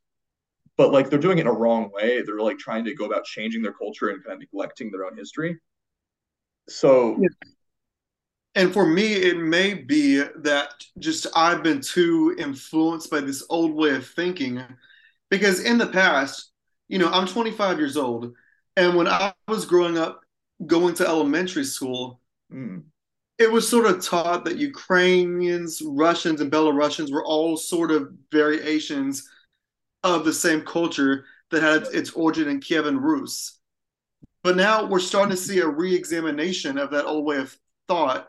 but 0.77 0.93
like 0.93 1.09
they're 1.09 1.19
doing 1.19 1.39
it 1.39 1.43
in 1.43 1.47
a 1.47 1.53
wrong 1.53 1.91
way. 1.93 2.23
They're 2.23 2.41
like 2.41 2.59
trying 2.59 2.85
to 2.85 2.95
go 2.95 3.05
about 3.05 3.25
changing 3.25 3.63
their 3.63 3.73
culture 3.73 4.09
and 4.09 4.23
kind 4.25 4.35
of 4.35 4.41
neglecting 4.41 4.91
their 4.91 5.05
own 5.05 5.17
history. 5.17 5.59
So. 6.69 7.21
And 8.57 8.73
for 8.73 8.87
me, 8.87 9.15
it 9.15 9.37
may 9.37 9.75
be 9.75 10.23
that 10.43 10.71
just 11.01 11.27
I've 11.35 11.65
been 11.65 11.81
too 11.81 12.37
influenced 12.39 13.11
by 13.11 13.21
this 13.21 13.45
old 13.51 13.75
way 13.75 13.97
of 13.97 14.07
thinking. 14.07 14.63
Because 15.29 15.61
in 15.61 15.77
the 15.77 15.89
past, 15.89 16.53
you 16.89 16.99
know, 16.99 17.11
I'm 17.11 17.27
25 17.27 17.79
years 17.79 17.97
old. 17.97 18.33
And 18.77 18.97
when 18.97 19.09
I 19.09 19.33
was 19.49 19.67
growing 19.67 19.99
up, 19.99 20.21
going 20.67 20.95
to 20.95 21.07
elementary 21.07 21.65
school, 21.65 22.21
mm. 22.53 22.83
it 23.39 23.51
was 23.51 23.69
sort 23.69 23.87
of 23.87 24.05
taught 24.05 24.45
that 24.45 24.57
Ukrainians, 24.57 25.83
Russians, 25.85 26.41
and 26.41 26.53
Belarusians 26.53 27.13
were 27.13 27.25
all 27.25 27.57
sort 27.57 27.91
of 27.91 28.13
variations 28.31 29.29
of 30.05 30.25
the 30.25 30.33
same 30.33 30.61
culture 30.61 31.25
that 31.51 31.63
had 31.63 31.83
its 31.93 32.13
origin 32.13 32.49
in 32.49 32.61
Kievan 32.61 33.01
Rus. 33.01 33.59
But 34.43 34.57
now 34.57 34.85
we're 34.85 35.01
starting 35.01 35.31
to 35.31 35.37
see 35.37 35.61
a 35.61 35.67
re 35.67 35.95
examination 35.95 36.79
of 36.79 36.91
that 36.91 37.07
old 37.07 37.25
way 37.25 37.39
of 37.39 37.57
thought 37.89 38.29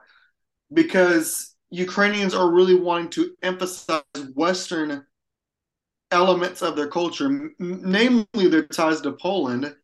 because 0.74 1.54
Ukrainians 1.70 2.34
are 2.34 2.50
really 2.50 2.76
wanting 2.76 3.10
to 3.12 3.36
emphasize 3.44 4.02
Western 4.34 5.06
elements 6.12 6.62
of 6.62 6.76
their 6.76 6.88
culture, 6.88 7.26
m- 7.26 7.56
namely 7.60 8.48
their 8.48 8.66
ties 8.66 9.02
to 9.02 9.12
Poland, 9.12 9.76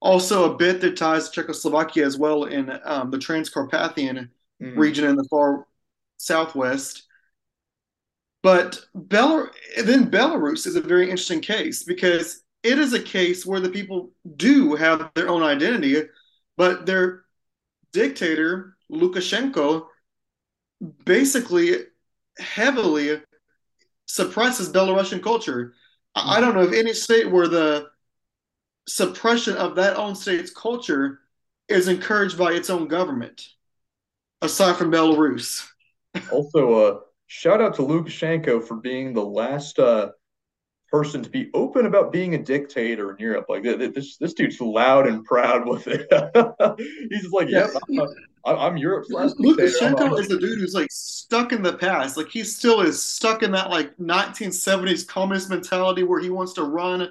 also 0.00 0.52
a 0.52 0.56
bit 0.56 0.80
their 0.80 0.94
ties 0.94 1.28
to 1.28 1.42
Czechoslovakia 1.42 2.06
as 2.06 2.16
well 2.16 2.44
in 2.44 2.70
um, 2.84 3.10
the 3.10 3.18
Transcarpathian 3.18 4.28
mm. 4.62 4.76
region 4.76 5.04
in 5.04 5.16
the 5.16 5.26
far 5.28 5.66
southwest. 6.16 7.07
But 8.48 8.80
then 8.94 10.10
Belarus 10.10 10.66
is 10.66 10.74
a 10.74 10.80
very 10.80 11.10
interesting 11.10 11.42
case 11.42 11.82
because 11.82 12.44
it 12.62 12.78
is 12.78 12.94
a 12.94 13.02
case 13.02 13.44
where 13.44 13.60
the 13.60 13.68
people 13.68 14.10
do 14.38 14.74
have 14.74 15.10
their 15.14 15.28
own 15.28 15.42
identity, 15.42 16.04
but 16.56 16.86
their 16.86 17.24
dictator, 17.92 18.78
Lukashenko, 18.90 19.88
basically 21.04 21.74
heavily 22.38 23.20
suppresses 24.06 24.72
Belarusian 24.72 25.22
culture. 25.22 25.74
Mm-hmm. 26.16 26.30
I 26.30 26.40
don't 26.40 26.54
know 26.54 26.62
of 26.62 26.72
any 26.72 26.94
state 26.94 27.30
where 27.30 27.48
the 27.48 27.90
suppression 28.88 29.58
of 29.58 29.76
that 29.76 29.98
own 29.98 30.14
state's 30.14 30.50
culture 30.50 31.20
is 31.68 31.86
encouraged 31.86 32.38
by 32.38 32.52
its 32.52 32.70
own 32.70 32.88
government. 32.88 33.46
aside 34.40 34.76
from 34.76 34.90
Belarus. 34.90 35.68
Also, 36.32 36.72
uh, 36.72 37.00
shout 37.28 37.60
out 37.60 37.74
to 37.74 37.82
Lukashenko 37.82 38.66
for 38.66 38.76
being 38.76 39.12
the 39.12 39.24
last 39.24 39.78
uh, 39.78 40.10
person 40.90 41.22
to 41.22 41.28
be 41.28 41.50
open 41.54 41.86
about 41.86 42.10
being 42.10 42.34
a 42.34 42.38
dictator 42.38 43.12
in 43.12 43.18
Europe. 43.18 43.46
Like 43.48 43.62
this, 43.62 44.16
this 44.16 44.32
dude's 44.32 44.60
loud 44.60 45.06
and 45.06 45.24
proud 45.24 45.68
with 45.68 45.86
it. 45.86 46.08
He's 47.10 47.22
just 47.22 47.34
like, 47.34 47.48
yeah, 47.48 47.68
I'm, 48.44 48.56
I'm, 48.56 48.76
Europe's 48.78 49.10
last 49.10 49.38
Lukashenko 49.38 50.18
is 50.18 50.30
a 50.30 50.38
dude 50.38 50.58
who's 50.58 50.74
like 50.74 50.88
stuck 50.90 51.52
in 51.52 51.62
the 51.62 51.74
past. 51.74 52.16
Like 52.16 52.28
he 52.28 52.42
still 52.42 52.80
is 52.80 53.00
stuck 53.00 53.42
in 53.42 53.52
that 53.52 53.68
like 53.68 53.96
1970s 53.98 55.06
communist 55.06 55.50
mentality 55.50 56.02
where 56.02 56.20
he 56.20 56.30
wants 56.30 56.54
to 56.54 56.64
run 56.64 57.10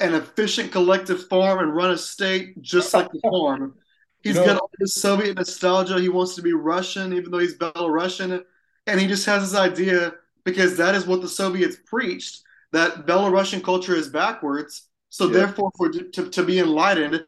an 0.00 0.14
efficient 0.14 0.72
collective 0.72 1.28
farm 1.28 1.58
and 1.58 1.74
run 1.74 1.90
a 1.90 1.98
state 1.98 2.60
just 2.62 2.92
like 2.94 3.10
the 3.12 3.20
farm. 3.20 3.74
He's 4.22 4.34
you 4.34 4.40
know, 4.40 4.46
got 4.46 4.60
all 4.60 4.70
this 4.80 4.94
Soviet 4.94 5.36
nostalgia. 5.36 6.00
He 6.00 6.08
wants 6.08 6.34
to 6.34 6.42
be 6.42 6.52
Russian, 6.52 7.12
even 7.12 7.30
though 7.30 7.38
he's 7.38 7.56
Belarusian. 7.56 8.42
And 8.86 9.00
he 9.00 9.06
just 9.06 9.26
has 9.26 9.50
this 9.50 9.58
idea 9.58 10.14
because 10.44 10.76
that 10.76 10.94
is 10.94 11.06
what 11.06 11.20
the 11.20 11.28
Soviets 11.28 11.76
preached 11.86 12.42
that 12.72 13.06
Belarusian 13.06 13.62
culture 13.62 13.94
is 13.94 14.08
backwards. 14.08 14.88
So 15.08 15.26
yeah. 15.26 15.38
therefore, 15.38 15.70
for 15.76 15.90
to, 15.90 16.30
to 16.30 16.42
be 16.42 16.58
enlightened, 16.58 17.24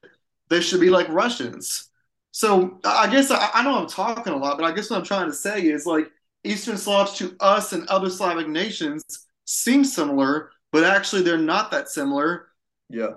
they 0.48 0.60
should 0.60 0.80
be 0.80 0.90
like 0.90 1.08
Russians. 1.08 1.90
So 2.32 2.78
I 2.84 3.10
guess 3.10 3.30
I, 3.30 3.50
I 3.54 3.64
know 3.64 3.78
I'm 3.78 3.88
talking 3.88 4.32
a 4.32 4.36
lot, 4.36 4.58
but 4.58 4.64
I 4.64 4.72
guess 4.72 4.90
what 4.90 4.98
I'm 4.98 5.04
trying 5.04 5.28
to 5.28 5.34
say 5.34 5.62
is 5.62 5.86
like 5.86 6.10
Eastern 6.44 6.76
Slavs 6.76 7.14
to 7.14 7.36
us 7.40 7.72
and 7.72 7.86
other 7.88 8.10
Slavic 8.10 8.48
nations 8.48 9.04
seem 9.44 9.84
similar, 9.84 10.50
but 10.70 10.84
actually 10.84 11.22
they're 11.22 11.38
not 11.38 11.70
that 11.70 11.88
similar. 11.88 12.48
Yeah. 12.88 13.14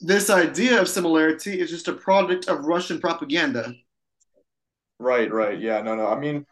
This 0.00 0.28
idea 0.28 0.80
of 0.80 0.88
similarity 0.88 1.58
is 1.60 1.70
just 1.70 1.88
a 1.88 1.92
product 1.92 2.48
of 2.48 2.66
Russian 2.66 3.00
propaganda. 3.00 3.72
Right, 4.98 5.32
right. 5.32 5.58
Yeah, 5.58 5.80
no, 5.82 5.94
no. 5.94 6.06
I 6.06 6.18
mean, 6.18 6.46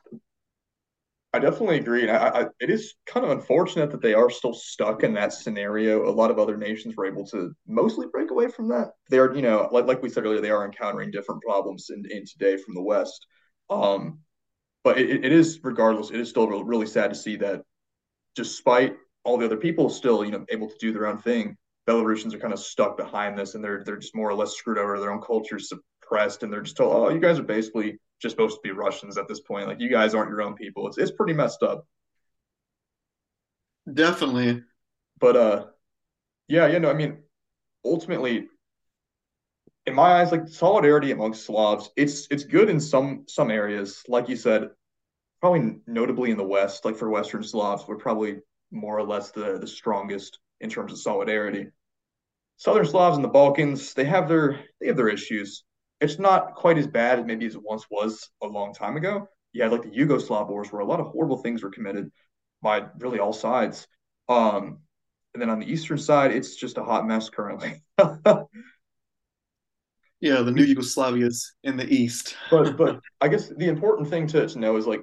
I 1.35 1.39
definitely 1.39 1.79
agree. 1.79 2.03
And 2.03 2.11
I, 2.11 2.29
I, 2.29 2.47
it 2.61 2.69
is 2.69 2.95
kind 3.07 3.25
of 3.25 3.33
unfortunate 3.33 3.91
that 3.91 4.03
they 4.03 4.13
are 4.13 4.29
still 4.29 4.53
stuck 4.53 5.03
in 5.03 5.15
that 5.15 5.33
scenario. 5.33 6.09
A 6.09 6.13
lot 6.13 6.31
of 6.31 6.39
other 6.39 6.59
nations 6.59 6.95
were 6.95 7.07
able 7.07 7.27
to 7.29 7.53
mostly 7.67 8.07
break 8.13 8.31
away 8.31 8.49
from 8.49 8.69
that. 8.69 8.91
They 9.09 9.19
are, 9.19 9.35
you 9.35 9.41
know, 9.41 9.69
like, 9.73 9.87
like 9.87 10.03
we 10.03 10.11
said 10.11 10.25
earlier, 10.25 10.43
they 10.43 10.51
are 10.51 10.65
encountering 10.65 11.11
different 11.11 11.43
problems 11.43 11.89
in, 11.89 12.05
in 12.11 12.27
today 12.27 12.59
from 12.59 12.75
the 12.75 12.83
West. 12.83 13.27
Um, 13.71 14.19
but 14.85 14.99
it, 14.99 15.25
it 15.25 15.33
is, 15.33 15.61
regardless, 15.63 16.11
it 16.11 16.21
is 16.21 16.29
still 16.29 16.49
really, 16.49 16.87
sad 16.87 17.09
to 17.09 17.17
see 17.17 17.37
that 17.37 17.63
despite 18.35 18.97
all 19.25 19.39
the 19.39 19.47
other 19.47 19.57
people 19.57 19.89
still, 19.89 20.25
you 20.25 20.33
know, 20.33 20.45
able 20.51 20.69
to 20.69 20.77
do 20.79 20.93
their 20.93 21.07
own 21.07 21.19
thing, 21.19 21.57
Belarusians 21.89 22.35
are 22.35 22.39
kind 22.39 22.53
of 22.53 22.59
stuck 22.59 22.99
behind 22.99 23.39
this 23.39 23.55
and 23.55 23.65
they're, 23.65 23.83
they're 23.85 23.97
just 23.97 24.15
more 24.15 24.29
or 24.29 24.35
less 24.35 24.57
screwed 24.57 24.79
over. 24.79 25.01
Their 25.01 25.13
own 25.13 25.23
culture 25.23 25.59
suppressed 25.59 26.43
and 26.43 26.53
they're 26.53 26.61
just 26.61 26.77
told, 26.77 26.95
oh, 26.95 27.09
you 27.09 27.21
guys 27.21 27.39
are 27.39 27.45
basically 27.45 27.99
just 28.23 28.35
supposed 28.35 28.57
to 28.57 28.61
be 28.63 28.71
Russians 28.71 29.19
at 29.19 29.29
this 29.29 29.41
point. 29.41 29.67
Like 29.67 29.81
you 29.81 29.91
guys 29.91 30.15
aren't 30.15 30.31
your 30.31 30.43
own 30.43 30.55
people. 30.55 30.87
It's 30.87 30.97
it's 30.97 31.11
pretty 31.11 31.33
messed 31.33 31.63
up. 31.63 31.87
Definitely. 33.93 34.63
But 35.19 35.37
uh 35.37 35.67
yeah, 36.49 36.69
you 36.69 36.81
know, 36.81 36.91
I 36.91 36.95
mean, 36.95 37.19
ultimately, 37.85 38.49
in 39.87 39.95
my 39.95 40.21
eyes, 40.21 40.31
like 40.31 40.49
solidarity 40.49 41.11
amongst 41.11 41.45
Slavs, 41.45 41.91
it's 41.97 42.29
it's 42.31 42.45
good 42.45 42.71
in 42.71 42.79
some 42.79 43.25
some 43.27 43.51
areas. 43.51 44.03
Like 44.07 44.29
you 44.29 44.37
said, 44.37 44.71
probably 45.41 45.79
notably 45.87 46.31
in 46.31 46.37
the 46.37 46.45
West, 46.45 46.85
like 46.85 46.97
for 46.97 47.11
Western 47.11 47.43
Slavs, 47.43 47.85
we're 47.89 47.97
probably 47.97 48.41
more 48.71 48.97
or 48.97 49.05
less 49.05 49.33
the 49.33 49.59
the 49.59 49.67
strongest 49.67 50.39
in 50.61 50.71
terms 50.71 50.93
of 50.93 50.99
solidarity. 50.99 51.67
Southern 52.57 52.87
Slavs 52.87 53.17
in 53.17 53.23
the 53.23 53.29
Balkans, 53.29 53.95
they 53.95 54.05
have 54.05 54.29
their 54.29 54.61
they 54.81 54.87
have 54.87 54.97
their 54.97 55.09
issues 55.09 55.65
it's 56.03 56.19
not 56.19 56.57
quite 56.57 56.79
as 56.79 56.87
bad 56.89 57.21
as 57.21 57.25
maybe 57.25 57.47
as 57.47 57.55
it 57.55 57.63
once 57.63 57.87
was 57.89 58.29
a 58.43 58.47
long 58.47 58.75
time 58.75 58.97
ago. 58.97 59.29
You 59.53 59.63
had 59.63 59.71
like 59.71 59.83
the 59.83 59.91
Yugoslav 59.91 60.49
wars 60.49 60.73
where 60.73 60.81
a 60.81 60.85
lot 60.85 60.99
of 60.99 61.07
horrible 61.07 61.37
things 61.37 61.63
were 61.63 61.71
committed 61.71 62.11
by 62.61 62.87
really 62.99 63.21
all 63.21 63.33
sides. 63.33 63.87
Um, 64.29 64.79
and 65.33 65.41
then 65.41 65.49
on 65.49 65.61
the 65.61 65.71
eastern 65.71 65.99
side, 65.99 66.33
it's 66.33 66.57
just 66.57 66.77
a 66.77 66.83
hot 66.83 67.07
mess 67.07 67.31
currently. 67.31 67.83
yeah, 70.21 70.43
the 70.43 70.51
new 70.51 70.67
Yugoslavia's 70.67 71.55
in 71.63 71.77
the 71.77 71.89
east. 71.89 72.37
but 72.51 72.77
but 72.77 72.99
I 73.21 73.29
guess 73.29 73.49
the 73.49 73.69
important 73.69 74.09
thing 74.11 74.27
to, 74.29 74.49
to 74.49 74.59
know 74.59 74.77
is 74.77 74.87
like 74.89 75.03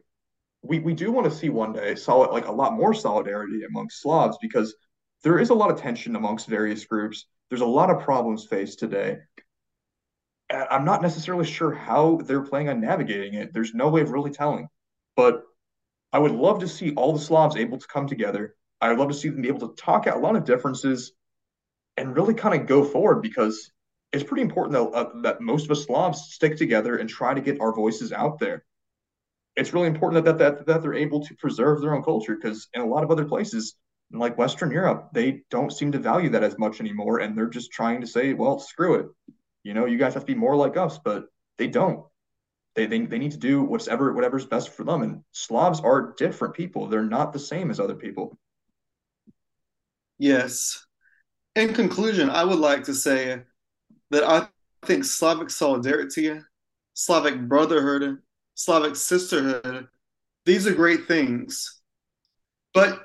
we, 0.62 0.79
we 0.79 0.93
do 0.93 1.13
want 1.13 1.31
to 1.31 1.35
see 1.35 1.49
one 1.49 1.71
day 1.71 1.95
solid 1.95 2.31
like 2.31 2.47
a 2.47 2.51
lot 2.51 2.73
more 2.73 2.93
solidarity 2.93 3.63
amongst 3.63 4.01
Slavs 4.01 4.38
because 4.41 4.75
there 5.23 5.39
is 5.39 5.49
a 5.49 5.53
lot 5.53 5.71
of 5.71 5.79
tension 5.79 6.17
amongst 6.17 6.47
various 6.47 6.83
groups. 6.83 7.25
There's 7.49 7.62
a 7.62 7.65
lot 7.65 7.89
of 7.89 8.01
problems 8.01 8.45
faced 8.45 8.79
today. 8.79 9.19
I'm 10.51 10.85
not 10.85 11.01
necessarily 11.01 11.45
sure 11.45 11.71
how 11.71 12.17
they're 12.23 12.41
planning 12.41 12.69
on 12.69 12.81
navigating 12.81 13.35
it. 13.35 13.53
There's 13.53 13.73
no 13.73 13.89
way 13.89 14.01
of 14.01 14.12
really 14.12 14.31
telling. 14.31 14.67
But 15.15 15.43
I 16.12 16.19
would 16.19 16.31
love 16.31 16.59
to 16.59 16.67
see 16.67 16.93
all 16.95 17.13
the 17.13 17.19
Slavs 17.19 17.55
able 17.55 17.77
to 17.77 17.88
come 17.88 18.07
together. 18.07 18.55
I 18.81 18.89
would 18.89 18.97
love 18.97 19.09
to 19.09 19.13
see 19.13 19.29
them 19.29 19.41
be 19.41 19.47
able 19.47 19.67
to 19.69 19.81
talk 19.81 20.07
out 20.07 20.17
a 20.17 20.19
lot 20.19 20.35
of 20.35 20.45
differences 20.45 21.12
and 21.97 22.15
really 22.15 22.33
kind 22.33 22.59
of 22.59 22.67
go 22.67 22.83
forward 22.83 23.21
because 23.21 23.71
it's 24.12 24.23
pretty 24.23 24.41
important 24.41 24.73
that, 24.73 24.97
uh, 24.97 25.09
that 25.21 25.41
most 25.41 25.65
of 25.65 25.71
us 25.71 25.85
Slavs 25.85 26.31
stick 26.31 26.57
together 26.57 26.95
and 26.95 27.07
try 27.07 27.33
to 27.33 27.41
get 27.41 27.62
our 27.62 27.75
voices 27.75 28.12
out 28.12 28.39
there. 28.39 28.63
It's 29.55 29.73
really 29.73 29.88
important 29.88 30.25
that, 30.25 30.38
that, 30.38 30.57
that, 30.57 30.65
that 30.65 30.81
they're 30.81 30.93
able 30.95 31.25
to 31.25 31.35
preserve 31.35 31.81
their 31.81 31.93
own 31.93 32.01
culture 32.01 32.35
because 32.35 32.69
in 32.73 32.81
a 32.81 32.88
lot 32.88 33.03
of 33.03 33.12
other 33.12 33.25
places, 33.25 33.75
like 34.12 34.38
Western 34.38 34.71
Europe, 34.71 35.09
they 35.13 35.43
don't 35.51 35.71
seem 35.71 35.91
to 35.91 35.99
value 35.99 36.29
that 36.29 36.43
as 36.43 36.57
much 36.57 36.79
anymore. 36.79 37.19
And 37.19 37.38
they're 37.38 37.49
just 37.49 37.71
trying 37.71 38.01
to 38.01 38.07
say, 38.07 38.33
well, 38.33 38.57
screw 38.57 38.95
it 38.95 39.07
you 39.63 39.73
know, 39.73 39.85
you 39.85 39.97
guys 39.97 40.13
have 40.13 40.23
to 40.23 40.33
be 40.33 40.39
more 40.39 40.55
like 40.55 40.77
us, 40.77 40.97
but 40.97 41.25
they 41.57 41.67
don't. 41.67 42.05
They, 42.75 42.85
they, 42.85 42.99
they 43.05 43.19
need 43.19 43.31
to 43.31 43.37
do 43.37 43.61
whatever 43.61 44.13
whatever's 44.13 44.45
best 44.45 44.69
for 44.69 44.83
them. 44.83 45.01
And 45.01 45.23
Slavs 45.31 45.81
are 45.81 46.13
different 46.17 46.53
people. 46.53 46.87
They're 46.87 47.03
not 47.03 47.33
the 47.33 47.39
same 47.39 47.71
as 47.71 47.79
other 47.79 47.95
people. 47.95 48.37
Yes. 50.17 50.85
In 51.55 51.73
conclusion, 51.73 52.29
I 52.29 52.43
would 52.43 52.59
like 52.59 52.83
to 52.85 52.93
say 52.93 53.41
that 54.11 54.23
I 54.23 54.47
think 54.85 55.03
Slavic 55.03 55.49
solidarity, 55.49 56.39
Slavic 56.93 57.47
brotherhood, 57.47 58.19
Slavic 58.55 58.95
sisterhood, 58.95 59.87
these 60.45 60.67
are 60.67 60.73
great 60.73 61.07
things. 61.07 61.81
But 62.73 63.01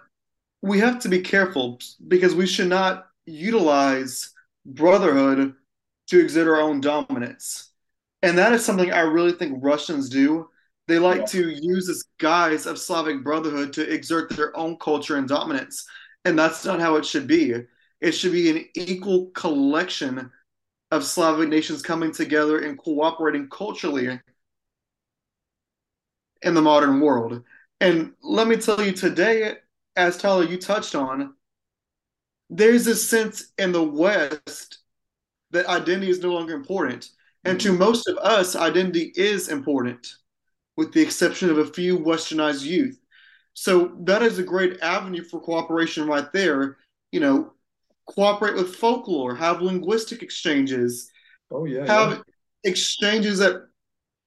we 0.62 0.78
have 0.80 1.00
to 1.00 1.08
be 1.08 1.20
careful 1.20 1.78
because 2.06 2.34
we 2.34 2.46
should 2.46 2.68
not 2.68 3.06
utilize 3.26 4.32
brotherhood 4.66 5.54
to 6.08 6.20
exert 6.20 6.48
our 6.48 6.60
own 6.60 6.80
dominance. 6.80 7.70
And 8.22 8.38
that 8.38 8.52
is 8.52 8.64
something 8.64 8.92
I 8.92 9.00
really 9.00 9.32
think 9.32 9.58
Russians 9.62 10.08
do. 10.08 10.48
They 10.86 10.98
like 10.98 11.20
yeah. 11.20 11.26
to 11.26 11.50
use 11.50 11.86
this 11.86 12.04
guise 12.18 12.66
of 12.66 12.78
Slavic 12.78 13.24
brotherhood 13.24 13.72
to 13.74 13.92
exert 13.92 14.34
their 14.34 14.56
own 14.56 14.76
culture 14.78 15.16
and 15.16 15.28
dominance. 15.28 15.86
And 16.24 16.38
that's 16.38 16.64
not 16.64 16.80
how 16.80 16.96
it 16.96 17.06
should 17.06 17.26
be. 17.26 17.54
It 18.00 18.12
should 18.12 18.32
be 18.32 18.50
an 18.50 18.66
equal 18.74 19.26
collection 19.34 20.30
of 20.90 21.04
Slavic 21.04 21.48
nations 21.48 21.82
coming 21.82 22.12
together 22.12 22.60
and 22.60 22.78
cooperating 22.78 23.48
culturally 23.48 24.20
in 26.42 26.54
the 26.54 26.62
modern 26.62 27.00
world. 27.00 27.42
And 27.80 28.12
let 28.22 28.46
me 28.46 28.56
tell 28.56 28.82
you 28.82 28.92
today, 28.92 29.56
as 29.96 30.16
Tyler, 30.16 30.44
you 30.44 30.58
touched 30.58 30.94
on, 30.94 31.34
there's 32.50 32.86
a 32.86 32.94
sense 32.94 33.52
in 33.58 33.72
the 33.72 33.82
West 33.82 34.78
that 35.54 35.66
identity 35.66 36.10
is 36.10 36.20
no 36.20 36.32
longer 36.32 36.54
important. 36.54 37.10
And 37.46 37.60
to 37.60 37.72
most 37.72 38.08
of 38.08 38.16
us, 38.18 38.56
identity 38.56 39.12
is 39.16 39.48
important, 39.48 40.06
with 40.76 40.92
the 40.92 41.02
exception 41.02 41.50
of 41.50 41.58
a 41.58 41.66
few 41.66 41.98
westernized 41.98 42.64
youth. 42.64 42.98
So 43.52 43.92
that 44.00 44.22
is 44.22 44.38
a 44.38 44.42
great 44.42 44.80
avenue 44.80 45.22
for 45.22 45.40
cooperation 45.40 46.06
right 46.06 46.32
there. 46.32 46.78
You 47.12 47.20
know, 47.20 47.52
cooperate 48.06 48.54
with 48.54 48.76
folklore, 48.76 49.34
have 49.34 49.62
linguistic 49.62 50.22
exchanges. 50.22 51.10
Oh 51.50 51.64
yeah. 51.64 51.86
Have 51.86 52.10
yeah. 52.12 52.70
exchanges 52.70 53.40
at 53.40 53.56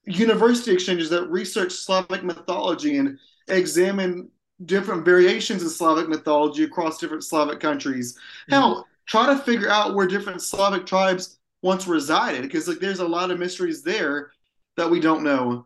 university 0.06 0.72
exchanges 0.72 1.10
that 1.10 1.30
research 1.30 1.74
Slavic 1.74 2.24
mythology 2.24 2.98
and 2.98 3.18
examine 3.48 4.30
different 4.66 5.06
variations 5.06 5.64
of 5.64 5.72
Slavic 5.72 6.08
mythology 6.08 6.64
across 6.64 6.98
different 7.00 7.24
Slavic 7.24 7.60
countries. 7.60 8.14
Mm-hmm. 8.14 8.54
Hell, 8.54 8.88
try 9.08 9.26
to 9.28 9.40
figure 9.40 9.70
out 9.70 9.96
where 9.96 10.08
different 10.08 10.42
Slavic 10.42 10.86
tribes 10.86 11.40
once 11.62 11.88
resided, 11.88 12.44
because 12.44 12.68
like 12.68 12.80
there's 12.80 13.00
a 13.00 13.08
lot 13.08 13.32
of 13.32 13.40
mysteries 13.40 13.82
there 13.82 14.32
that 14.76 14.90
we 14.90 15.00
don't 15.00 15.24
know. 15.24 15.66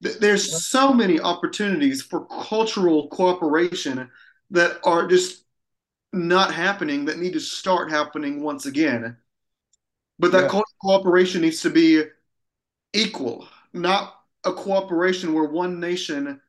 There's 0.00 0.66
so 0.66 0.92
many 0.92 1.20
opportunities 1.20 2.02
for 2.02 2.26
cultural 2.26 3.08
cooperation 3.08 4.10
that 4.50 4.78
are 4.84 5.06
just 5.06 5.44
not 6.12 6.54
happening 6.54 7.04
that 7.04 7.18
need 7.18 7.34
to 7.34 7.40
start 7.40 7.90
happening 7.90 8.42
once 8.42 8.66
again. 8.66 9.16
But 10.18 10.32
that 10.32 10.44
yeah. 10.44 10.48
cultural 10.48 10.76
cooperation 10.82 11.42
needs 11.42 11.60
to 11.62 11.70
be 11.70 12.04
equal, 12.92 13.46
not 13.72 14.14
a 14.44 14.52
cooperation 14.52 15.34
where 15.34 15.44
one 15.44 15.78
nation 15.78 16.40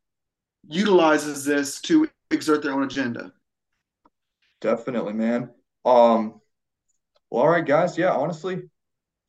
utilizes 0.67 1.43
this 1.43 1.81
to 1.81 2.09
exert 2.31 2.61
their 2.63 2.73
own 2.73 2.83
agenda. 2.83 3.33
Definitely, 4.61 5.13
man. 5.13 5.49
Um, 5.85 6.41
well, 7.29 7.43
all 7.43 7.49
right, 7.49 7.65
guys. 7.65 7.97
Yeah, 7.97 8.11
honestly, 8.11 8.63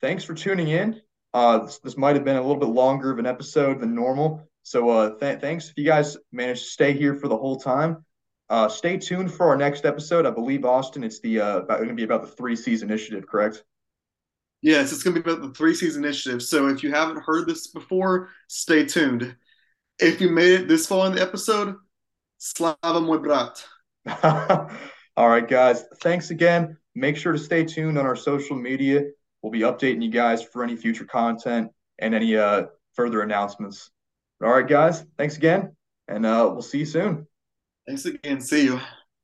thanks 0.00 0.24
for 0.24 0.34
tuning 0.34 0.68
in. 0.68 1.00
Uh, 1.32 1.58
this, 1.58 1.78
this 1.78 1.96
might 1.96 2.16
have 2.16 2.24
been 2.24 2.36
a 2.36 2.40
little 2.40 2.56
bit 2.56 2.68
longer 2.68 3.10
of 3.10 3.18
an 3.18 3.26
episode 3.26 3.80
than 3.80 3.94
normal. 3.94 4.48
So 4.62 4.88
uh, 4.90 5.18
th- 5.18 5.40
thanks 5.40 5.68
if 5.68 5.74
you 5.76 5.84
guys 5.84 6.16
managed 6.32 6.62
to 6.62 6.70
stay 6.70 6.92
here 6.92 7.14
for 7.14 7.28
the 7.28 7.36
whole 7.36 7.58
time. 7.58 8.04
Uh, 8.48 8.68
stay 8.68 8.98
tuned 8.98 9.32
for 9.32 9.48
our 9.48 9.56
next 9.56 9.84
episode. 9.84 10.26
I 10.26 10.30
believe 10.30 10.64
Austin, 10.64 11.04
it's 11.04 11.20
the 11.20 11.40
uh, 11.40 11.60
going 11.60 11.88
to 11.88 11.94
be 11.94 12.02
about 12.02 12.22
the 12.22 12.28
Three 12.28 12.56
Seas 12.56 12.82
Initiative, 12.82 13.26
correct? 13.26 13.62
Yes, 14.60 14.92
it's 14.92 15.02
going 15.02 15.14
to 15.14 15.22
be 15.22 15.30
about 15.30 15.42
the 15.42 15.54
Three 15.54 15.74
Seas 15.74 15.96
Initiative. 15.96 16.42
So 16.42 16.66
if 16.66 16.82
you 16.82 16.90
haven't 16.90 17.22
heard 17.22 17.46
this 17.46 17.68
before, 17.68 18.30
stay 18.48 18.84
tuned. 18.84 19.36
If 20.00 20.20
you 20.20 20.30
made 20.30 20.60
it 20.60 20.68
this 20.68 20.86
far 20.86 21.06
in 21.06 21.14
the 21.14 21.22
episode, 21.22 21.76
slava 22.38 22.76
moj 22.84 23.22
brat. 23.22 23.64
All 25.16 25.28
right, 25.28 25.46
guys. 25.46 25.84
Thanks 26.00 26.30
again. 26.30 26.76
Make 26.94 27.16
sure 27.16 27.32
to 27.32 27.38
stay 27.38 27.64
tuned 27.64 27.98
on 27.98 28.06
our 28.06 28.16
social 28.16 28.56
media. 28.56 29.02
We'll 29.42 29.52
be 29.52 29.60
updating 29.60 30.02
you 30.02 30.10
guys 30.10 30.42
for 30.42 30.62
any 30.62 30.76
future 30.76 31.04
content 31.04 31.70
and 31.98 32.14
any 32.14 32.36
uh, 32.36 32.64
further 32.94 33.22
announcements. 33.22 33.90
All 34.42 34.50
right, 34.50 34.66
guys. 34.66 35.04
Thanks 35.18 35.36
again, 35.36 35.76
and 36.08 36.24
uh, 36.24 36.48
we'll 36.52 36.62
see 36.62 36.78
you 36.78 36.86
soon. 36.86 37.26
Thanks 37.86 38.04
again. 38.04 38.40
See 38.40 38.64
you. 38.64 38.80